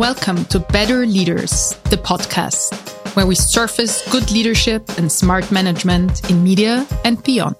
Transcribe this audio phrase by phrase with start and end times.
[0.00, 2.72] Welcome to Better Leaders, the podcast,
[3.14, 7.56] where we surface good leadership and smart management in media and beyond.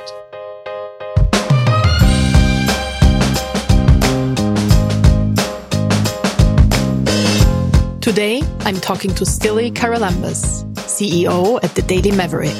[8.00, 12.56] Today, I'm talking to Styli Charalambous, CEO at the Daily Maverick.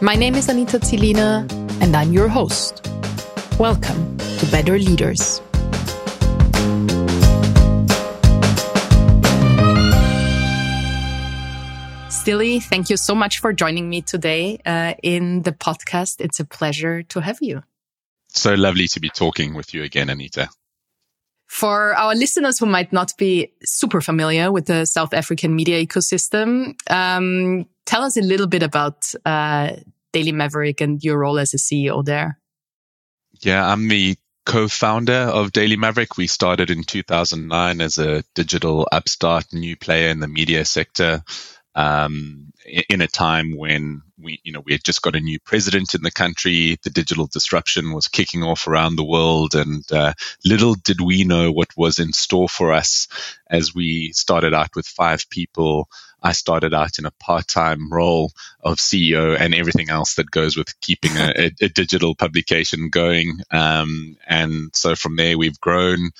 [0.00, 1.48] My name is Anita Zielina,
[1.80, 2.84] and I'm your host.
[3.56, 5.40] Welcome to Better Leaders.
[12.24, 16.22] Styli, thank you so much for joining me today uh, in the podcast.
[16.22, 17.62] It's a pleasure to have you.
[18.28, 20.48] So lovely to be talking with you again, Anita.
[21.48, 26.76] For our listeners who might not be super familiar with the South African media ecosystem,
[26.90, 29.72] um, tell us a little bit about uh,
[30.14, 32.40] Daily Maverick and your role as a CEO there.
[33.42, 36.16] Yeah, I'm the co-founder of Daily Maverick.
[36.16, 41.22] We started in 2009 as a digital upstart new player in the media sector
[41.74, 42.52] um,
[42.88, 46.02] in a time when we, you know, we had just got a new president in
[46.02, 46.78] the country.
[46.82, 50.14] The digital disruption was kicking off around the world, and uh,
[50.44, 53.08] little did we know what was in store for us
[53.50, 55.88] as we started out with five people.
[56.22, 60.80] I started out in a part-time role of CEO and everything else that goes with
[60.80, 63.40] keeping a, a, a digital publication going.
[63.50, 66.12] Um, and so from there, we've grown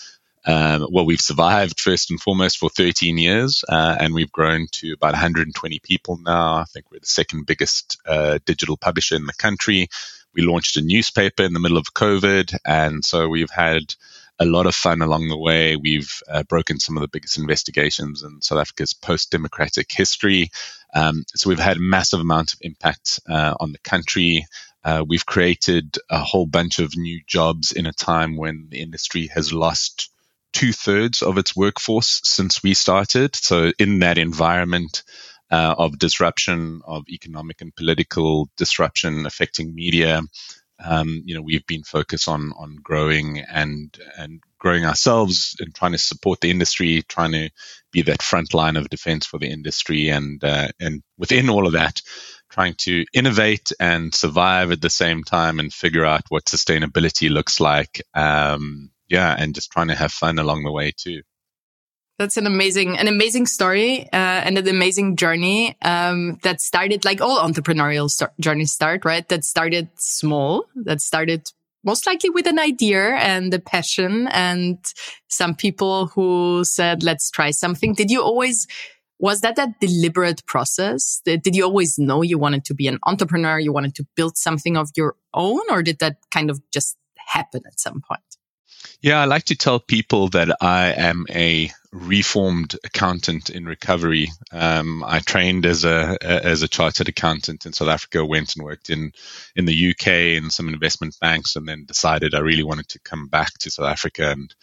[0.46, 4.92] um, well, we've survived first and foremost for 13 years, uh, and we've grown to
[4.92, 6.56] about 120 people now.
[6.56, 9.88] I think we're the second biggest uh, digital publisher in the country.
[10.34, 13.94] We launched a newspaper in the middle of COVID, and so we've had
[14.38, 15.76] a lot of fun along the way.
[15.76, 20.50] We've uh, broken some of the biggest investigations in South Africa's post-democratic history.
[20.92, 24.46] Um, so we've had a massive amount of impact uh, on the country.
[24.84, 29.28] Uh, we've created a whole bunch of new jobs in a time when the industry
[29.28, 30.10] has lost
[30.54, 33.36] two thirds of its workforce since we started.
[33.36, 35.02] So in that environment
[35.50, 40.22] uh, of disruption, of economic and political disruption affecting media,
[40.82, 45.92] um, you know, we've been focused on on growing and and growing ourselves and trying
[45.92, 47.50] to support the industry, trying to
[47.92, 51.74] be that front line of defense for the industry, and uh, and within all of
[51.74, 52.00] that,
[52.50, 57.60] trying to innovate and survive at the same time and figure out what sustainability looks
[57.60, 58.02] like.
[58.14, 61.22] Um, yeah, and just trying to have fun along the way too.
[62.18, 67.20] That's an amazing, an amazing story uh, and an amazing journey um, that started like
[67.20, 68.08] all entrepreneurial
[68.40, 69.28] journeys start, right?
[69.28, 71.50] That started small, that started
[71.84, 74.78] most likely with an idea and a passion and
[75.28, 77.94] some people who said, let's try something.
[77.94, 78.66] Did you always,
[79.18, 81.20] was that a deliberate process?
[81.24, 83.58] Did you always know you wanted to be an entrepreneur?
[83.58, 87.62] You wanted to build something of your own or did that kind of just happen
[87.66, 88.33] at some point?
[89.00, 94.30] Yeah, I like to tell people that I am a reformed accountant in recovery.
[94.50, 98.90] Um, I trained as a as a chartered accountant in South Africa, went and worked
[98.90, 99.12] in
[99.54, 100.08] in the UK
[100.42, 103.86] in some investment banks, and then decided I really wanted to come back to South
[103.86, 104.54] Africa and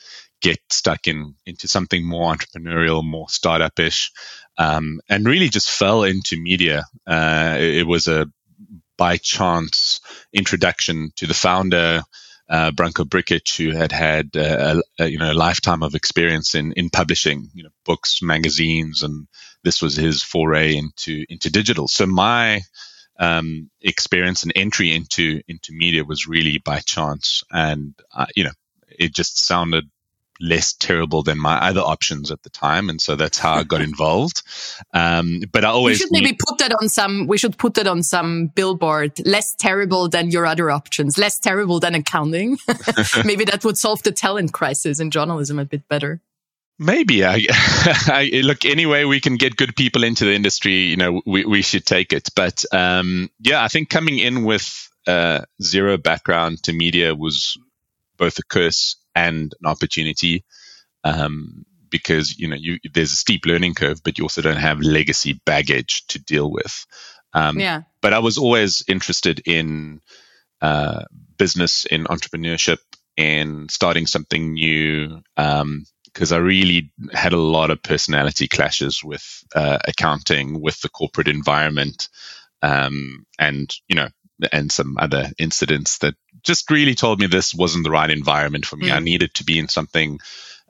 [0.42, 4.12] get stuck in into something more entrepreneurial, more startup-ish,
[4.58, 6.84] um, and really just fell into media.
[7.08, 8.28] Uh, it, it was a
[8.98, 10.00] by chance
[10.34, 12.04] introduction to the founder
[12.52, 16.54] uh, Branko Brkic, who had had uh, a, a, you know a lifetime of experience
[16.54, 19.28] in in publishing, you know, books, magazines, and
[19.64, 21.88] this was his foray into into digital.
[21.88, 22.62] So my
[23.18, 28.54] um, experience and entry into into media was really by chance, and uh, you know,
[29.00, 29.90] it just sounded
[30.42, 33.82] less terrible than my other options at the time, and so that's how I got
[33.92, 34.44] involved.
[34.94, 37.28] Um, but I always we should maybe put that on some.
[37.28, 39.26] We should put that on some billboard.
[39.26, 41.18] Less terrible than your other options.
[41.18, 42.58] Less terrible than accounting.
[43.26, 46.22] maybe that would solve the talent crisis in journalism a bit better.
[46.80, 49.04] Maybe I, I, look anyway.
[49.04, 50.74] We can get good people into the industry.
[50.74, 52.30] You know, we we should take it.
[52.36, 57.58] But um, yeah, I think coming in with uh, zero background to media was
[58.18, 60.44] both a curse and an opportunity
[61.04, 64.80] um, because you know you, there's a steep learning curve, but you also don't have
[64.80, 66.86] legacy baggage to deal with.
[67.34, 67.84] Um, yeah.
[68.02, 70.02] But I was always interested in
[70.62, 71.04] uh,
[71.38, 72.80] business, in entrepreneurship,
[73.18, 75.22] in starting something new.
[75.36, 80.90] because um, I really had a lot of personality clashes with uh, accounting, with the
[80.90, 82.10] corporate environment,
[82.62, 84.10] um, and you know,
[84.52, 88.76] and some other incidents that just really told me this wasn't the right environment for
[88.76, 88.90] me.
[88.90, 88.96] Mm.
[88.96, 90.20] I needed to be in something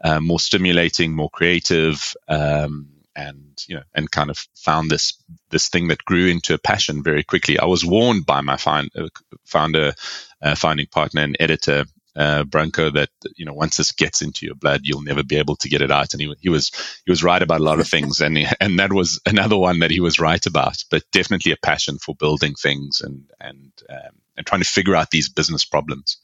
[0.03, 5.69] uh, more stimulating, more creative, um, and you know, and kind of found this this
[5.69, 7.59] thing that grew into a passion very quickly.
[7.59, 9.09] I was warned by my find, uh,
[9.45, 9.94] founder,
[10.41, 11.85] uh, founding partner, and editor
[12.15, 15.55] uh, Branko, that you know once this gets into your blood, you'll never be able
[15.57, 16.13] to get it out.
[16.13, 16.71] And he, he was
[17.05, 19.79] he was right about a lot of things, and he, and that was another one
[19.79, 20.83] that he was right about.
[20.89, 25.11] But definitely a passion for building things and and um, and trying to figure out
[25.11, 26.17] these business problems.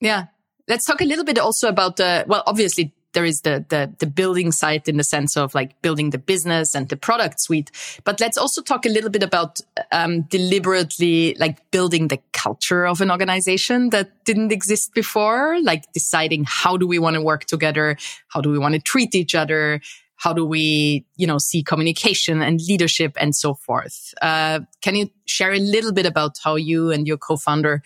[0.00, 0.26] Yeah,
[0.68, 4.06] let's talk a little bit also about the well, obviously there is the, the, the
[4.06, 7.70] building side in the sense of like building the business and the product suite.
[8.04, 9.60] But let's also talk a little bit about
[9.92, 16.44] um, deliberately like building the culture of an organization that didn't exist before, like deciding
[16.46, 17.96] how do we want to work together,
[18.28, 19.80] how do we want to treat each other,
[20.16, 24.12] how do we you know see communication and leadership and so forth.
[24.20, 27.82] Uh, can you share a little bit about how you and your co-founder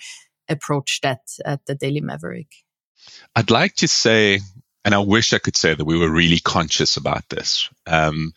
[0.49, 2.49] approached that at the Daily Maverick?
[3.37, 4.41] I'd like to say
[4.85, 7.69] and I wish I could say that we were really conscious about this.
[7.87, 8.33] Um,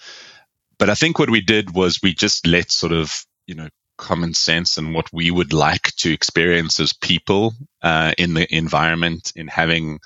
[0.77, 4.33] but I think what we did was we just let sort of, you know, common
[4.33, 9.47] sense and what we would like to experience as people uh, in the environment in
[9.47, 9.99] having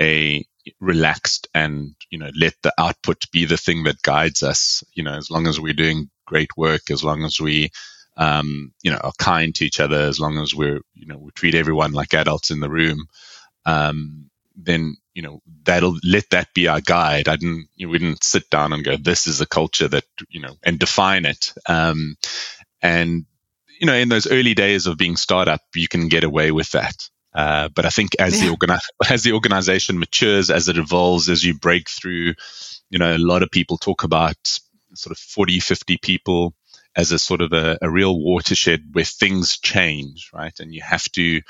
[0.00, 0.44] a
[0.80, 5.14] relaxed and you know let the output be the thing that guides us you know
[5.14, 7.68] as long as we're doing great work as long as we
[8.16, 11.32] um, you know are kind to each other as long as we're you know we
[11.32, 13.06] treat everyone like adults in the room
[13.66, 17.28] um, then you know that'll let that be our guide.
[17.28, 20.04] I didn't you know, we didn't sit down and go this is a culture that
[20.28, 21.52] you know and define it.
[21.68, 22.16] Um,
[22.80, 23.26] and
[23.78, 27.08] you know in those early days of being startup, you can get away with that.
[27.34, 28.50] Uh, but I think as yeah.
[28.50, 32.34] the organi- as the organization matures, as it evolves, as you break through,
[32.90, 34.36] you know, a lot of people talk about
[34.94, 36.54] sort of 40, 50 people
[36.94, 40.58] as a sort of a, a real watershed where things change, right?
[40.60, 41.40] And you have to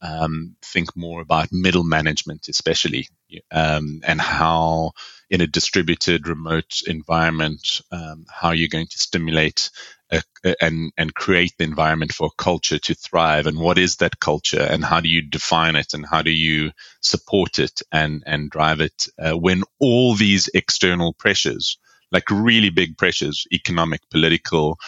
[0.00, 3.08] um, think more about middle management, especially,
[3.50, 4.92] um, and how
[5.30, 9.70] in a distributed remote environment, um, how you're going to stimulate
[10.10, 14.20] a, a, and and create the environment for culture to thrive, and what is that
[14.20, 16.70] culture, and how do you define it, and how do you
[17.00, 21.78] support it and and drive it uh, when all these external pressures,
[22.10, 24.78] like really big pressures, economic, political,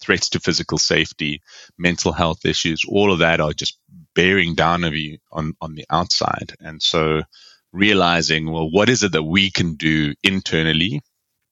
[0.00, 1.42] threats to physical safety,
[1.78, 3.78] mental health issues, all of that are just
[4.14, 6.54] bearing down of you on, on the outside.
[6.60, 7.22] And so
[7.72, 11.02] realizing, well, what is it that we can do internally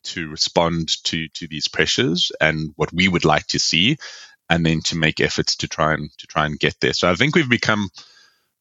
[0.05, 3.97] to respond to, to these pressures and what we would like to see,
[4.51, 6.93] and then to make efforts to try and to try and get there.
[6.93, 7.89] So I think we've become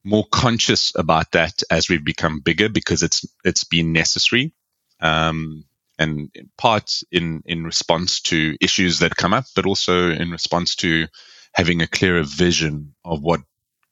[0.03, 4.53] more conscious about that as we've become bigger because it's it's been necessary.
[4.99, 5.65] Um,
[6.03, 10.75] and in part in, in response to issues that come up, but also in response
[10.75, 11.07] to
[11.53, 13.41] having a clearer vision of what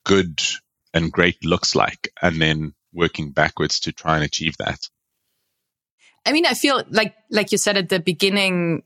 [0.04, 0.42] good
[0.94, 4.80] and great looks like, and then working backwards to try and achieve that.
[6.26, 8.84] I mean, I feel like, like you said at the beginning,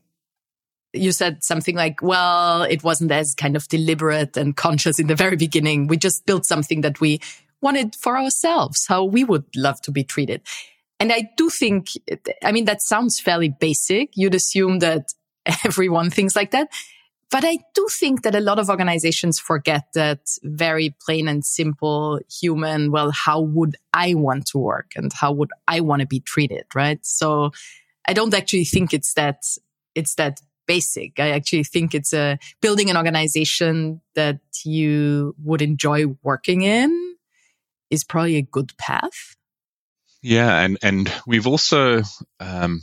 [0.92, 5.16] you said something like, well, it wasn't as kind of deliberate and conscious in the
[5.16, 5.88] very beginning.
[5.88, 7.20] We just built something that we
[7.60, 10.42] wanted for ourselves, how we would love to be treated.
[10.98, 11.88] And I do think,
[12.42, 14.10] I mean, that sounds fairly basic.
[14.14, 15.12] You'd assume that
[15.64, 16.68] everyone thinks like that.
[17.30, 22.20] But I do think that a lot of organizations forget that very plain and simple
[22.40, 26.20] human, well, how would I want to work and how would I want to be
[26.20, 26.66] treated?
[26.74, 27.04] Right.
[27.04, 27.50] So
[28.06, 29.42] I don't actually think it's that,
[29.96, 31.18] it's that basic.
[31.18, 37.16] I actually think it's a building an organization that you would enjoy working in
[37.90, 39.36] is probably a good path.
[40.22, 42.02] Yeah, and and we've also
[42.40, 42.80] um,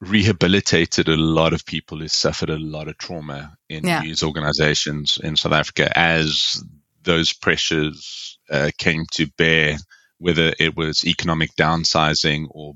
[0.00, 4.00] rehabilitated a lot of people who suffered a lot of trauma in yeah.
[4.00, 6.62] news organizations in South Africa as
[7.04, 9.76] those pressures uh, came to bear,
[10.18, 12.74] whether it was economic downsizing or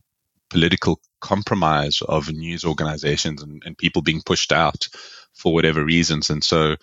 [0.50, 4.88] political compromise of news organizations and, and people being pushed out
[5.32, 6.30] for whatever reasons.
[6.30, 6.76] And so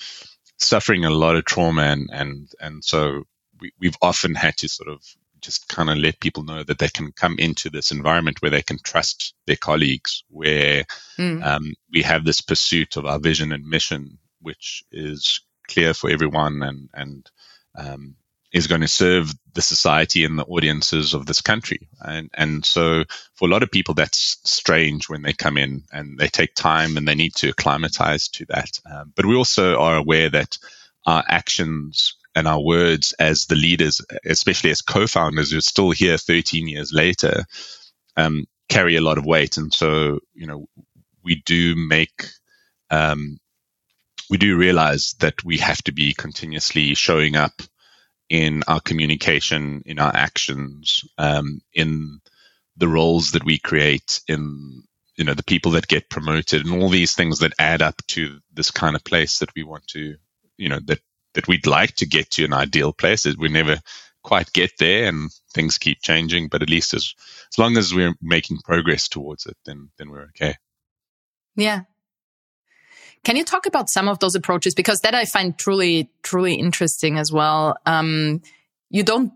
[0.60, 3.24] suffering a lot of trauma and, and, and so
[3.62, 5.02] we, we've often had to sort of
[5.44, 8.62] just kind of let people know that they can come into this environment where they
[8.62, 10.86] can trust their colleagues, where
[11.18, 11.44] mm.
[11.44, 16.64] um, we have this pursuit of our vision and mission, which is clear for everyone
[16.64, 17.30] and and
[17.76, 18.16] um,
[18.52, 21.90] is going to serve the society and the audiences of this country.
[22.00, 23.04] And and so
[23.36, 26.98] for a lot of people, that's strange when they come in and they take time
[26.98, 28.80] and they need to acclimatize to that.
[28.90, 30.58] Um, but we also are aware that
[31.06, 36.18] our actions and our words as the leaders, especially as co-founders who are still here
[36.18, 37.46] 13 years later,
[38.18, 39.58] um, carry a lot of weight.
[39.58, 40.68] And so, you know,
[41.24, 42.26] we do make,
[42.90, 43.40] um,
[44.30, 47.62] we do realize that we have to be continuously showing up
[48.30, 52.20] in our communication, in our actions, um, in
[52.78, 54.84] the roles that we create, in
[55.16, 58.40] you know the people that get promoted, and all these things that add up to
[58.54, 60.16] this kind of place that we want to,
[60.58, 61.00] you know, that
[61.34, 63.26] that we'd like to get to an ideal place.
[63.26, 63.80] We're never
[64.24, 67.14] quite get there and things keep changing, but at least as,
[67.52, 70.56] as long as we're making progress towards it, then, then we're okay.
[71.56, 71.82] Yeah.
[73.24, 74.76] Can you talk about some of those approaches?
[74.76, 77.78] Because that I find truly, truly interesting as well.
[77.86, 78.42] Um,
[78.90, 79.32] you don't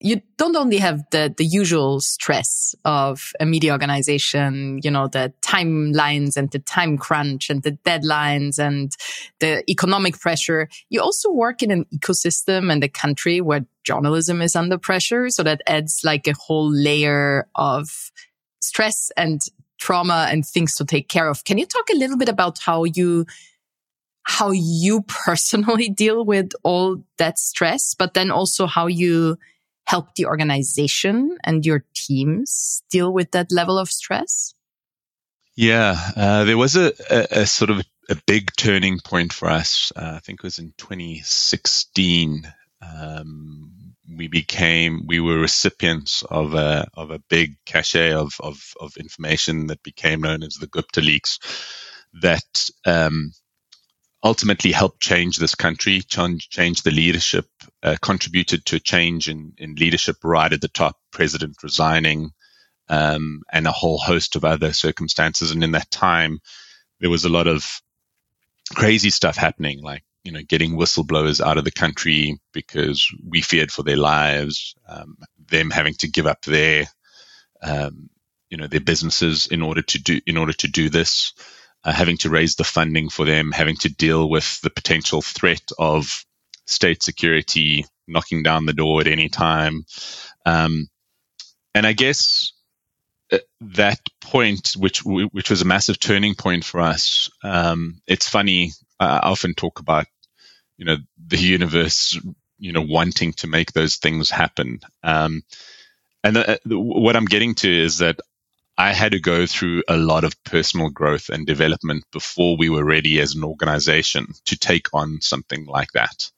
[0.00, 5.32] you don't only have the the usual stress of a media organization, you know, the
[5.42, 8.96] timelines and the time crunch and the deadlines and
[9.40, 10.68] the economic pressure.
[10.88, 15.28] You also work in an ecosystem and a country where journalism is under pressure.
[15.28, 18.10] So that adds like a whole layer of
[18.60, 19.42] stress and
[19.78, 21.44] trauma and things to take care of.
[21.44, 23.26] Can you talk a little bit about how you
[24.22, 29.36] how you personally deal with all that stress, but then also how you
[29.90, 34.54] help the organization and your teams deal with that level of stress?
[35.56, 39.90] Yeah, uh, there was a, a, a, sort of a big turning point for us.
[39.96, 42.52] Uh, I think it was in 2016.
[42.80, 43.72] Um,
[44.16, 49.66] we became we were recipients of a of a big cache of of, of information
[49.66, 51.38] that became known as the Gupta leaks
[52.22, 53.32] that um,
[54.22, 56.48] ultimately helped change this country, change,
[56.82, 57.46] the leadership,
[57.82, 62.30] uh, contributed to a change in, in leadership right at the top, president resigning,
[62.88, 65.52] um, and a whole host of other circumstances.
[65.52, 66.40] And in that time,
[67.00, 67.64] there was a lot of
[68.74, 73.72] crazy stuff happening, like, you know, getting whistleblowers out of the country because we feared
[73.72, 75.16] for their lives, um,
[75.48, 76.84] them having to give up their,
[77.62, 78.10] um,
[78.50, 81.32] you know, their businesses in order to do, in order to do this
[81.84, 85.62] uh, having to raise the funding for them, having to deal with the potential threat
[85.78, 86.24] of
[86.66, 89.84] state security knocking down the door at any time.
[90.44, 90.88] Um,
[91.74, 92.52] and I guess
[93.32, 98.72] uh, that point, which which was a massive turning point for us, um, it's funny.
[98.98, 100.06] I often talk about,
[100.76, 100.96] you know,
[101.26, 102.18] the universe,
[102.58, 104.80] you know, wanting to make those things happen.
[105.02, 105.42] Um,
[106.22, 108.20] and the, the, what I'm getting to is that
[108.80, 112.82] I had to go through a lot of personal growth and development before we were
[112.82, 116.30] ready as an organization to take on something like that.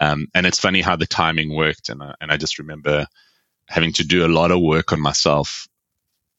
[0.00, 1.90] Um, and it's funny how the timing worked.
[1.90, 3.06] And I, and I just remember
[3.68, 5.68] having to do a lot of work on myself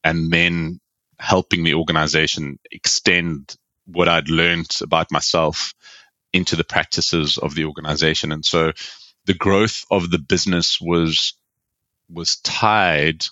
[0.02, 0.80] and then
[1.20, 3.54] helping the organization extend
[3.86, 5.72] what I'd learned about myself
[6.32, 8.32] into the practices of the organization.
[8.32, 8.72] And so
[9.26, 11.34] the growth of the business was
[12.10, 13.24] was tied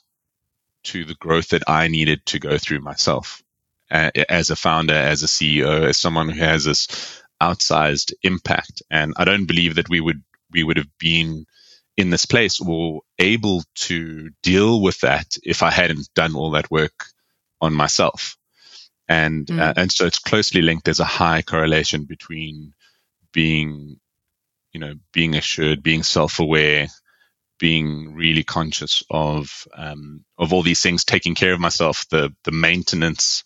[0.84, 3.42] to the growth that I needed to go through myself
[3.90, 8.82] uh, as a founder, as a CEO, as someone who has this outsized impact.
[8.90, 11.46] And I don't believe that we would we would have been
[11.96, 16.70] in this place or able to deal with that if I hadn't done all that
[16.70, 17.06] work
[17.60, 18.36] on myself.
[19.08, 19.60] And mm.
[19.60, 20.84] uh, and so it's closely linked.
[20.84, 22.72] There's a high correlation between
[23.32, 23.98] being,
[24.72, 26.88] you know, being assured, being self-aware,
[27.62, 32.50] being really conscious of um, of all these things, taking care of myself, the the
[32.50, 33.45] maintenance,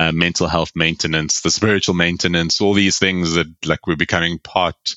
[0.00, 4.96] uh, mental health maintenance, the spiritual maintenance, all these things that like were becoming part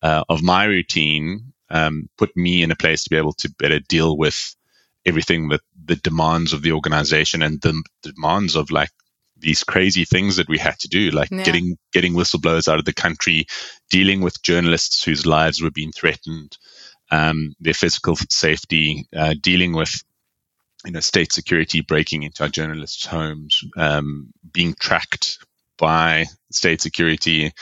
[0.00, 3.80] uh, of my routine, um, put me in a place to be able to better
[3.80, 4.54] deal with
[5.04, 8.90] everything that the demands of the organization and the demands of like
[9.36, 11.42] these crazy things that we had to do, like yeah.
[11.42, 13.46] getting getting whistleblowers out of the country,
[13.90, 16.56] dealing with journalists whose lives were being threatened,
[17.10, 19.92] um, their physical safety, uh, dealing with
[20.84, 25.38] you know state security breaking into our journalists' homes, um, being tracked
[25.78, 27.52] by state security.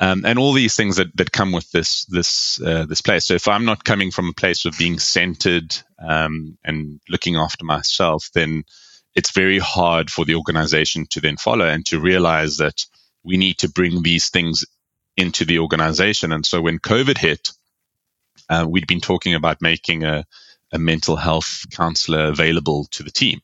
[0.00, 3.26] Um, and all these things that, that come with this this uh, this place.
[3.26, 7.64] So if I'm not coming from a place of being centered um, and looking after
[7.64, 8.62] myself, then
[9.16, 12.84] it's very hard for the organization to then follow and to realize that
[13.24, 14.64] we need to bring these things
[15.16, 16.30] into the organization.
[16.30, 17.50] And so when COVID hit,
[18.48, 20.24] uh, we'd been talking about making a,
[20.72, 23.40] a, mental health counselor available to the team.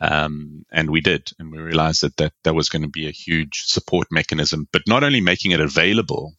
[0.00, 3.12] Um, and we did, and we realized that, that that was going to be a
[3.12, 6.34] huge support mechanism, but not only making it available,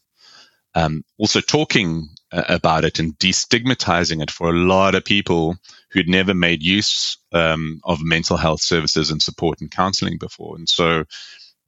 [0.74, 5.56] um, also talking uh, about it and destigmatizing it for a lot of people
[5.90, 10.56] who'd never made use um, of mental health services and support and counseling before.
[10.56, 11.04] And so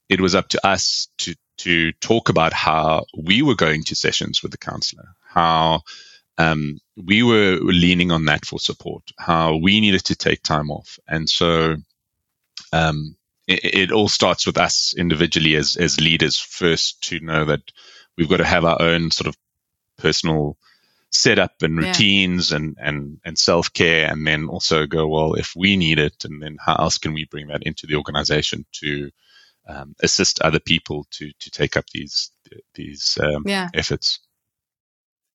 [0.08, 4.42] it was up to us to to talk about how we were going to sessions
[4.42, 5.82] with the counselor, how
[6.38, 10.98] um, we were leaning on that for support, how we needed to take time off.
[11.08, 11.76] And so
[12.72, 17.62] um, it, it, all starts with us individually as, as leaders first to know that
[18.16, 19.36] we've got to have our own sort of
[19.96, 20.56] personal
[21.10, 22.56] setup and routines yeah.
[22.56, 24.10] and, and, and self care.
[24.10, 27.26] And then also go, well, if we need it, and then how else can we
[27.26, 29.10] bring that into the organization to
[29.68, 32.30] um, assist other people to, to take up these,
[32.74, 33.68] these um, yeah.
[33.72, 34.18] efforts?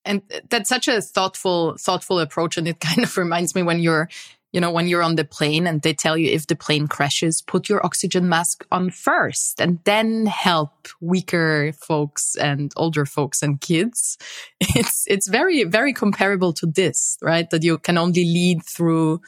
[0.05, 2.57] And that's such a thoughtful thoughtful approach.
[2.57, 4.09] And it kind of reminds me when you're
[4.51, 7.41] you know when you're on the plane and they tell you if the plane crashes
[7.41, 13.61] put your oxygen mask on first and then help weaker folks and older folks and
[13.61, 14.17] kids.
[14.75, 17.49] It's it's very very comparable to this right?
[17.49, 19.21] That you can only lead through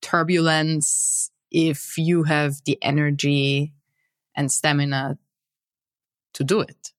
[0.00, 3.72] turbulence if you have the energy
[4.36, 5.18] and stamina
[6.34, 6.92] to do it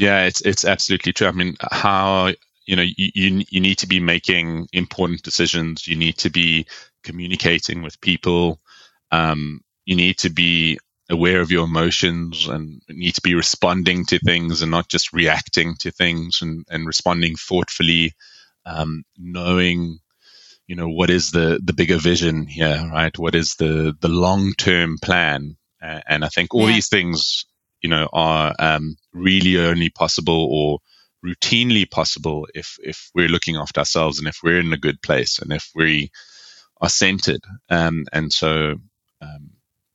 [0.00, 1.28] yeah, it's it's absolutely true.
[1.28, 2.32] I mean, how
[2.64, 5.86] you know you, you you need to be making important decisions.
[5.86, 6.66] You need to be
[7.04, 8.60] communicating with people.
[9.12, 10.78] Um, you need to be
[11.10, 15.74] aware of your emotions and need to be responding to things and not just reacting
[15.80, 18.14] to things and, and responding thoughtfully,
[18.64, 19.98] um, knowing,
[20.68, 23.18] you know, what is the, the bigger vision here, right?
[23.18, 25.56] What is the, the long term plan?
[25.80, 26.74] And I think all yeah.
[26.74, 27.46] these things
[27.82, 30.78] you know, are um, really only possible or
[31.24, 35.38] routinely possible if if we're looking after ourselves and if we're in a good place
[35.38, 36.10] and if we
[36.80, 37.42] are centered.
[37.68, 38.76] Um, and so,
[39.20, 39.50] um,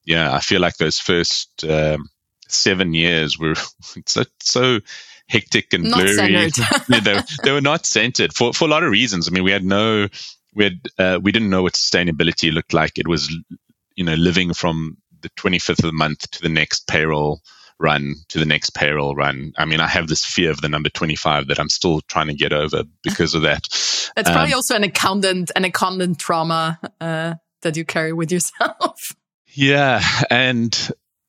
[0.05, 2.09] yeah, I feel like those first um,
[2.47, 3.55] seven years were
[4.05, 4.79] so so
[5.27, 6.51] hectic and not blurry.
[6.89, 9.27] they, they, were not centered for for a lot of reasons.
[9.27, 10.07] I mean, we had no
[10.53, 12.97] we had uh, we didn't know what sustainability looked like.
[12.97, 13.35] It was
[13.95, 17.41] you know living from the 25th of the month to the next payroll
[17.79, 19.53] run to the next payroll run.
[19.57, 22.33] I mean, I have this fear of the number 25 that I'm still trying to
[22.33, 23.61] get over because of that.
[24.15, 29.15] That's probably um, also an accountant, an accountant trauma uh, that you carry with yourself.
[29.57, 30.03] Yeah.
[30.29, 30.77] And,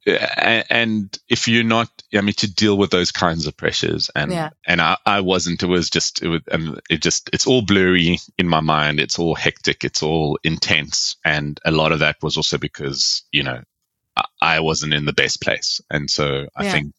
[0.04, 4.50] and if you're not, I mean, to deal with those kinds of pressures and, yeah.
[4.66, 8.18] and I, I wasn't, it was just, it was, um, it just, it's all blurry
[8.36, 8.98] in my mind.
[8.98, 9.84] It's all hectic.
[9.84, 11.14] It's all intense.
[11.24, 13.62] And a lot of that was also because, you know,
[14.46, 15.80] I wasn't in the best place.
[15.90, 16.72] And so I yeah.
[16.72, 16.92] think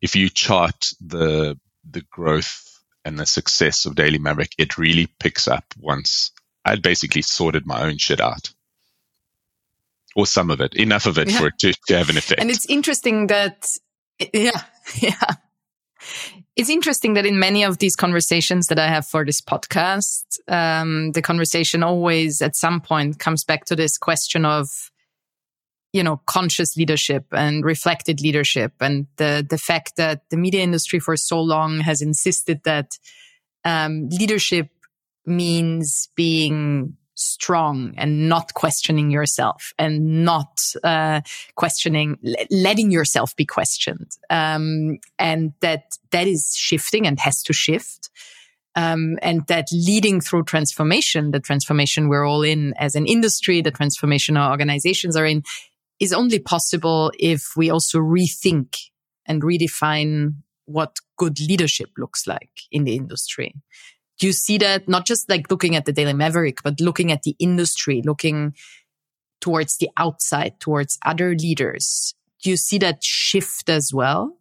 [0.00, 1.58] if you chart the
[1.88, 2.66] the growth
[3.04, 6.32] and the success of Daily Maverick, it really picks up once
[6.64, 8.50] I'd basically sorted my own shit out.
[10.16, 11.38] Or some of it, enough of it yeah.
[11.38, 12.40] for it to, to have an effect.
[12.40, 13.68] And it's interesting that,
[14.32, 14.62] yeah,
[14.96, 15.34] yeah.
[16.56, 21.12] It's interesting that in many of these conversations that I have for this podcast, um,
[21.12, 24.89] the conversation always at some point comes back to this question of
[25.92, 31.00] you know, conscious leadership and reflected leadership and the, the fact that the media industry
[31.00, 32.96] for so long has insisted that,
[33.64, 34.68] um, leadership
[35.26, 41.20] means being strong and not questioning yourself and not uh,
[41.54, 42.16] questioning
[42.50, 44.10] letting yourself be questioned.
[44.30, 48.10] Um, and that that is shifting and has to shift.
[48.76, 53.72] Um, and that leading through transformation the transformation we're all in as an industry the
[53.72, 55.42] transformation our organizations are in
[56.00, 58.76] is only possible if we also rethink
[59.26, 60.34] and redefine
[60.64, 63.54] what good leadership looks like in the industry.
[64.18, 67.22] Do you see that not just like looking at the Daily Maverick, but looking at
[67.22, 68.54] the industry, looking
[69.40, 72.14] towards the outside, towards other leaders?
[72.42, 74.36] Do you see that shift as well?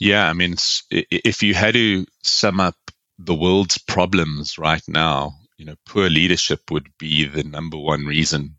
[0.00, 0.54] Yeah, I mean,
[0.90, 2.76] if you had to sum up
[3.18, 8.57] the world's problems right now, you know, poor leadership would be the number one reason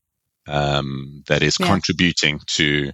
[0.50, 1.68] um, that is yeah.
[1.68, 2.92] contributing to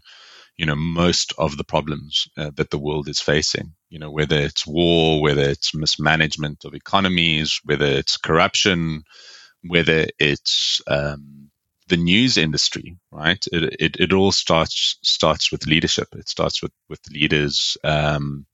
[0.58, 3.74] you know most of the problems uh, that the world is facing.
[3.89, 9.04] You know whether it's war whether it's mismanagement of economies whether it's corruption
[9.68, 11.50] whether it's um,
[11.88, 13.44] the news industry right?
[13.52, 16.10] It, it, it all starts starts with leadership.
[16.13, 18.46] It starts with with leaders um,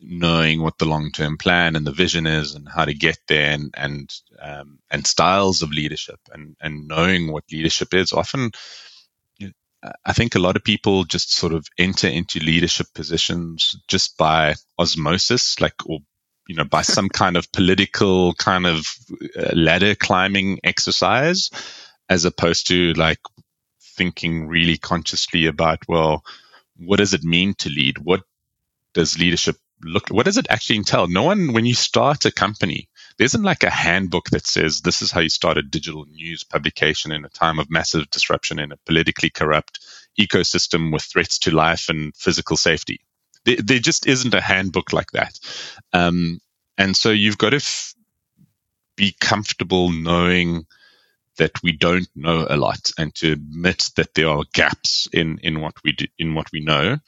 [0.00, 3.52] knowing what the long term plan and the vision is and how to get there
[3.52, 8.12] and and um, and styles of leadership and and knowing what leadership is.
[8.12, 8.52] Often
[10.04, 14.54] I think a lot of people just sort of enter into leadership positions just by
[14.78, 16.00] osmosis like or
[16.48, 18.86] you know by some kind of political kind of
[19.38, 21.50] uh, ladder climbing exercise
[22.08, 23.20] as opposed to like
[23.96, 26.22] thinking really consciously about well
[26.78, 27.98] what does it mean to lead?
[27.98, 28.22] What
[28.94, 31.06] does leadership look what does it actually entail?
[31.06, 35.00] No one when you start a company there isn't like a handbook that says this
[35.00, 38.72] is how you start a digital news publication in a time of massive disruption in
[38.72, 39.80] a politically corrupt
[40.20, 43.00] ecosystem with threats to life and physical safety.
[43.44, 45.38] There, there just isn't a handbook like that.
[45.92, 46.40] Um,
[46.76, 47.94] and so you've got to f-
[48.96, 50.66] be comfortable knowing
[51.38, 55.60] that we don't know a lot and to admit that there are gaps in, in
[55.60, 56.98] what we do, in what we know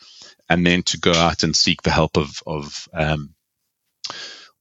[0.49, 3.35] and then to go out and seek the help of of um,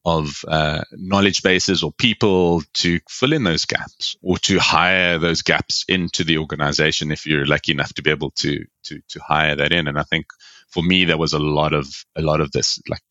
[0.05, 5.41] of uh, knowledge bases or people to fill in those gaps or to hire those
[5.41, 9.55] gaps into the organization if you're lucky enough to be able to to to hire
[9.55, 10.25] that in and i think
[10.69, 13.01] for me there was a lot of a lot of this like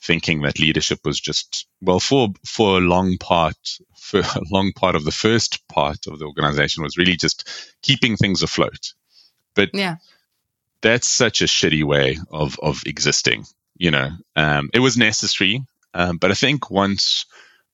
[0.00, 3.56] thinking that leadership was just well for for a long part
[3.98, 7.48] for a long part of the first part of the organization was really just
[7.82, 8.94] keeping things afloat.
[9.54, 9.96] But yeah.
[10.82, 13.44] That's such a shitty way of of existing.
[13.76, 15.64] You know, um, it was necessary,
[15.94, 17.26] um, but I think once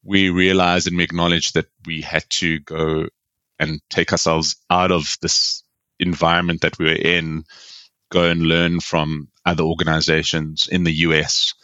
[0.03, 3.09] we realized and we acknowledged that we had to go
[3.59, 5.62] and take ourselves out of this
[5.99, 7.45] environment that we were in,
[8.11, 11.55] go and learn from other organizations in the US,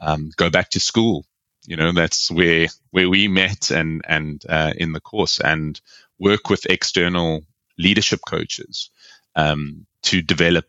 [0.00, 1.24] um, go back to school.
[1.66, 5.78] You know, that's where where we met and and uh, in the course and
[6.18, 7.44] work with external
[7.78, 8.90] leadership coaches
[9.36, 10.66] um, to develop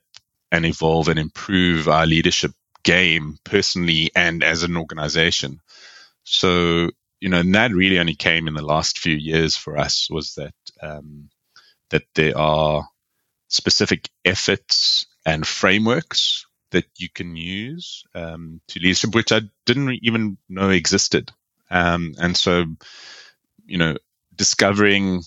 [0.51, 2.51] and evolve and improve our leadership
[2.83, 5.59] game personally and as an organization.
[6.23, 10.09] So you know, and that really only came in the last few years for us
[10.09, 11.29] was that um,
[11.89, 12.87] that there are
[13.49, 20.37] specific efforts and frameworks that you can use um, to leadership, which I didn't even
[20.47, 21.31] know existed.
[21.69, 22.65] Um, and so,
[23.65, 23.97] you know,
[24.35, 25.23] discovering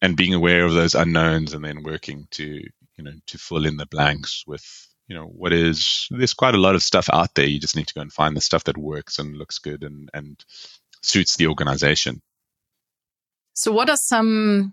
[0.00, 2.62] and being aware of those unknowns and then working to,
[2.98, 6.58] you know, to fill in the blanks with, you know, what is, there's quite a
[6.58, 7.46] lot of stuff out there.
[7.46, 10.10] You just need to go and find the stuff that works and looks good and,
[10.12, 10.44] and
[11.02, 12.20] suits the organization.
[13.54, 14.72] So what are some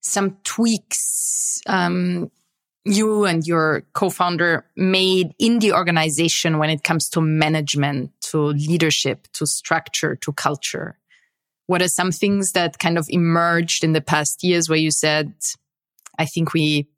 [0.00, 2.30] some tweaks um,
[2.84, 9.28] you and your co-founder made in the organization when it comes to management, to leadership,
[9.34, 10.98] to structure, to culture?
[11.66, 15.34] What are some things that kind of emerged in the past years where you said,
[16.18, 16.88] I think we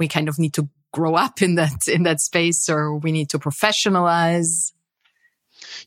[0.00, 3.30] we kind of need to grow up in that in that space or we need
[3.30, 4.72] to professionalize?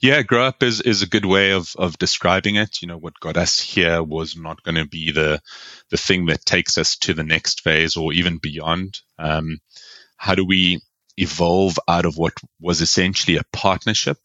[0.01, 2.81] Yeah, grow up is, is a good way of, of describing it.
[2.81, 5.41] You know, what got us here was not going to be the,
[5.89, 8.99] the thing that takes us to the next phase or even beyond.
[9.17, 9.59] Um,
[10.17, 10.79] how do we
[11.17, 14.17] evolve out of what was essentially a partnership?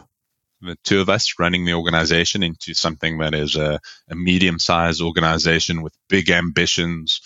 [0.60, 5.00] The two of us running the organization into something that is a, a medium sized
[5.00, 7.20] organization with big ambitions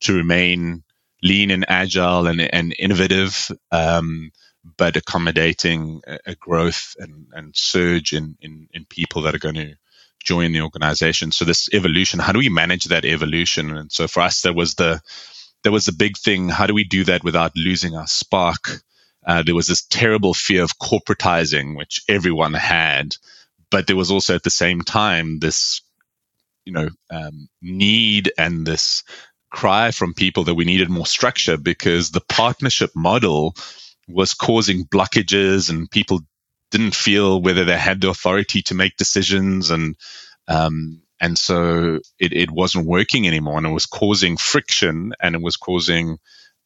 [0.00, 0.82] to remain
[1.22, 3.50] lean and agile and, and innovative.
[3.70, 4.30] Um,
[4.76, 9.54] but accommodating a, a growth and, and surge in, in, in people that are going
[9.54, 9.74] to
[10.22, 11.32] join the organization.
[11.32, 13.76] So this evolution, how do we manage that evolution?
[13.76, 15.00] And so for us, there was the
[15.62, 16.48] there was the big thing.
[16.48, 18.80] How do we do that without losing our spark?
[19.26, 23.16] Uh, there was this terrible fear of corporatizing, which everyone had,
[23.70, 25.82] but there was also at the same time this,
[26.64, 29.02] you know, um, need and this
[29.50, 33.54] cry from people that we needed more structure because the partnership model
[34.08, 36.20] was causing blockages and people
[36.70, 39.96] didn't feel whether they had the authority to make decisions and
[40.48, 45.42] um, and so it, it wasn't working anymore and it was causing friction and it
[45.42, 46.18] was causing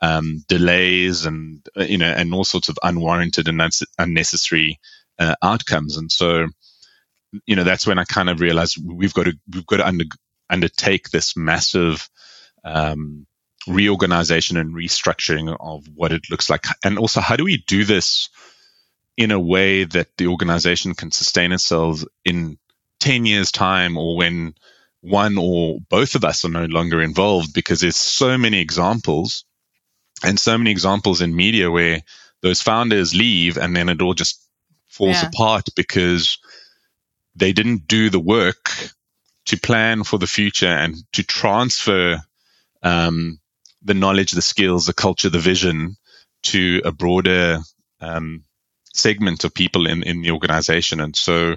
[0.02, 3.62] um, delays and uh, you know and all sorts of unwarranted and
[3.98, 4.78] unnecessary
[5.18, 5.96] uh, outcomes.
[5.96, 6.48] And so
[7.46, 10.04] you know that's when I kind of realized we've got to we've got to under,
[10.50, 12.08] undertake this massive
[12.64, 13.26] um,
[13.66, 16.66] reorganization and restructuring of what it looks like.
[16.84, 18.28] And also, how do we do this
[19.16, 22.58] in a way that the organization can sustain itself in
[23.00, 24.54] 10 years' time or when
[25.00, 27.52] one or both of us are no longer involved?
[27.54, 29.44] Because there's so many examples
[30.24, 32.02] and so many examples in media where
[32.42, 34.40] those founders leave and then it all just
[34.88, 35.28] falls yeah.
[35.28, 36.38] apart because
[37.34, 38.70] they didn't do the work
[39.46, 42.18] to plan for the future and to transfer
[42.82, 43.38] um,
[43.82, 45.96] the knowledge, the skills, the culture, the vision
[46.44, 47.58] to a broader
[48.00, 48.44] um,
[48.94, 51.00] segment of people in, in the organization.
[51.00, 51.56] And so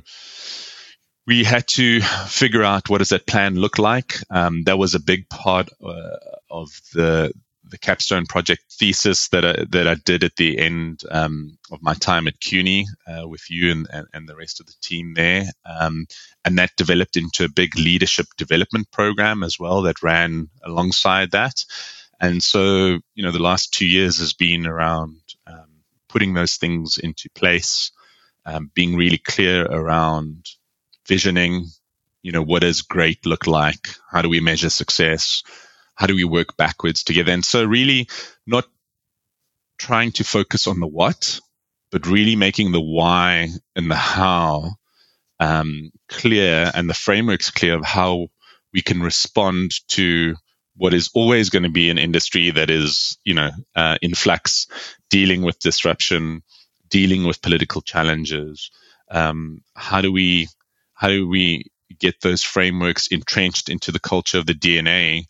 [1.28, 4.18] we had to figure out what does that plan look like.
[4.30, 6.18] Um, that was a big part uh,
[6.50, 7.34] of the
[7.76, 11.94] the capstone project thesis that I, that I did at the end um, of my
[11.94, 15.44] time at CUNY uh, with you and, and, and, the rest of the team there.
[15.66, 16.08] Um,
[16.46, 21.66] and that developed into a big leadership development program as well that ran alongside that.
[22.22, 26.98] And so, you know, the last two years has been around um, putting those things
[26.98, 27.92] into place,
[28.46, 30.46] um, being really clear around
[31.06, 31.66] visioning,
[32.24, 33.90] you know, what does great look like?
[34.10, 35.44] How do we measure success?
[35.96, 37.32] How do we work backwards together?
[37.32, 38.10] And so really
[38.46, 38.66] not
[39.78, 41.40] trying to focus on the what,
[41.92, 44.72] but really making the why and the how
[45.40, 48.28] um, clear and the frameworks clear of how
[48.74, 50.36] we can respond to
[50.78, 54.68] what is always going to be an industry that is, you know, uh, in flux,
[55.10, 56.44] dealing with disruption,
[56.90, 58.72] dealing with political challenges.
[59.10, 60.50] Um, how do we,
[60.94, 65.26] how do we get those frameworks entrenched into the culture of the DNA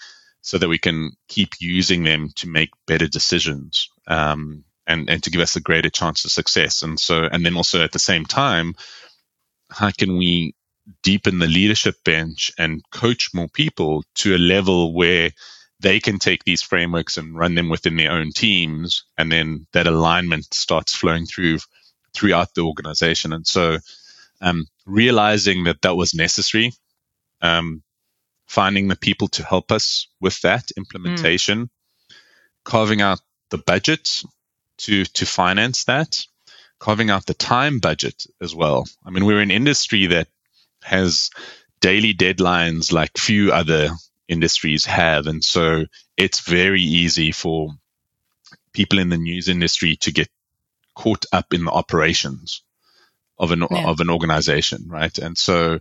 [0.46, 5.32] so that we can keep using them to make better decisions um, and and to
[5.32, 6.84] give us a greater chance of success?
[6.84, 8.76] And so, and then also at the same time,
[9.72, 10.54] how can we
[11.02, 15.32] deepen the leadership bench and coach more people to a level where
[15.80, 19.88] they can take these frameworks and run them within their own teams and then that
[19.88, 21.58] alignment starts flowing through
[22.14, 23.80] throughout the organization and so
[24.42, 26.72] um, realizing that that was necessary
[27.42, 27.82] um,
[28.46, 32.16] finding the people to help us with that implementation mm.
[32.64, 34.24] carving out the budget
[34.78, 36.26] to to finance that
[36.80, 40.28] carving out the time budget as well i mean we're an industry that
[40.84, 41.30] has
[41.80, 43.90] daily deadlines like few other
[44.28, 45.28] industries have.
[45.28, 45.86] And so
[46.18, 47.70] it's very easy for
[48.74, 50.30] people in the news industry to get
[50.96, 52.62] caught up in the operations
[53.38, 53.88] of an, yeah.
[53.88, 55.18] of an organization, right?
[55.18, 55.80] And so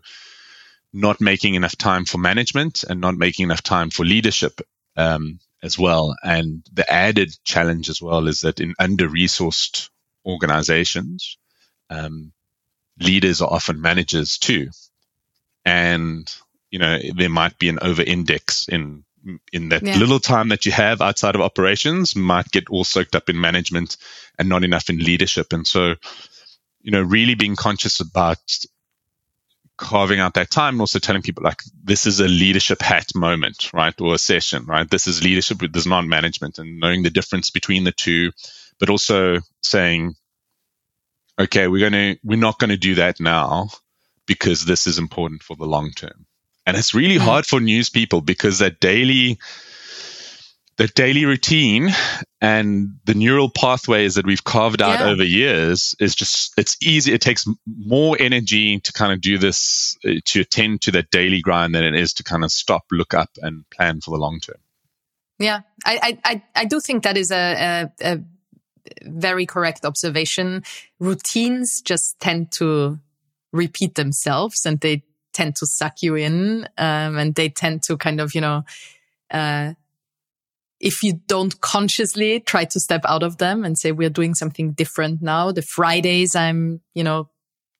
[0.95, 4.61] not making enough time for management and not making enough time for leadership,
[4.97, 6.15] um, as well.
[6.23, 9.91] And the added challenge as well is that in under resourced
[10.25, 11.37] organizations,
[11.91, 12.33] um,
[12.99, 14.69] leaders are often managers too
[15.65, 16.33] and
[16.71, 19.05] you know there might be an over index in
[19.53, 19.97] in that yeah.
[19.97, 23.97] little time that you have outside of operations might get all soaked up in management
[24.39, 25.95] and not enough in leadership and so
[26.83, 28.39] you know really being conscious about
[29.77, 33.71] carving out that time and also telling people like this is a leadership hat moment
[33.73, 37.11] right or a session right this is leadership this is not management and knowing the
[37.11, 38.31] difference between the two
[38.79, 40.15] but also saying
[41.41, 43.69] okay we're going to we're not going to do that now
[44.27, 46.27] because this is important for the long term.
[46.67, 47.25] And it's really mm-hmm.
[47.25, 49.39] hard for news people because that daily
[50.77, 51.91] the daily routine
[52.41, 55.07] and the neural pathways that we've carved out yeah.
[55.07, 59.97] over years is just it's easy it takes more energy to kind of do this
[60.05, 63.15] uh, to attend to that daily grind than it is to kind of stop look
[63.15, 64.57] up and plan for the long term.
[65.39, 65.61] Yeah.
[65.85, 68.19] I i i do think that is a, a, a
[69.03, 70.65] very correct observation.
[70.99, 72.99] Routines just tend to
[73.53, 78.21] repeat themselves and they tend to suck you in um, and they tend to kind
[78.21, 78.65] of you know
[79.31, 79.75] uh,
[80.85, 84.73] if you don't consciously try to step out of them and say we're doing something
[84.73, 87.29] different now the fridays i'm you know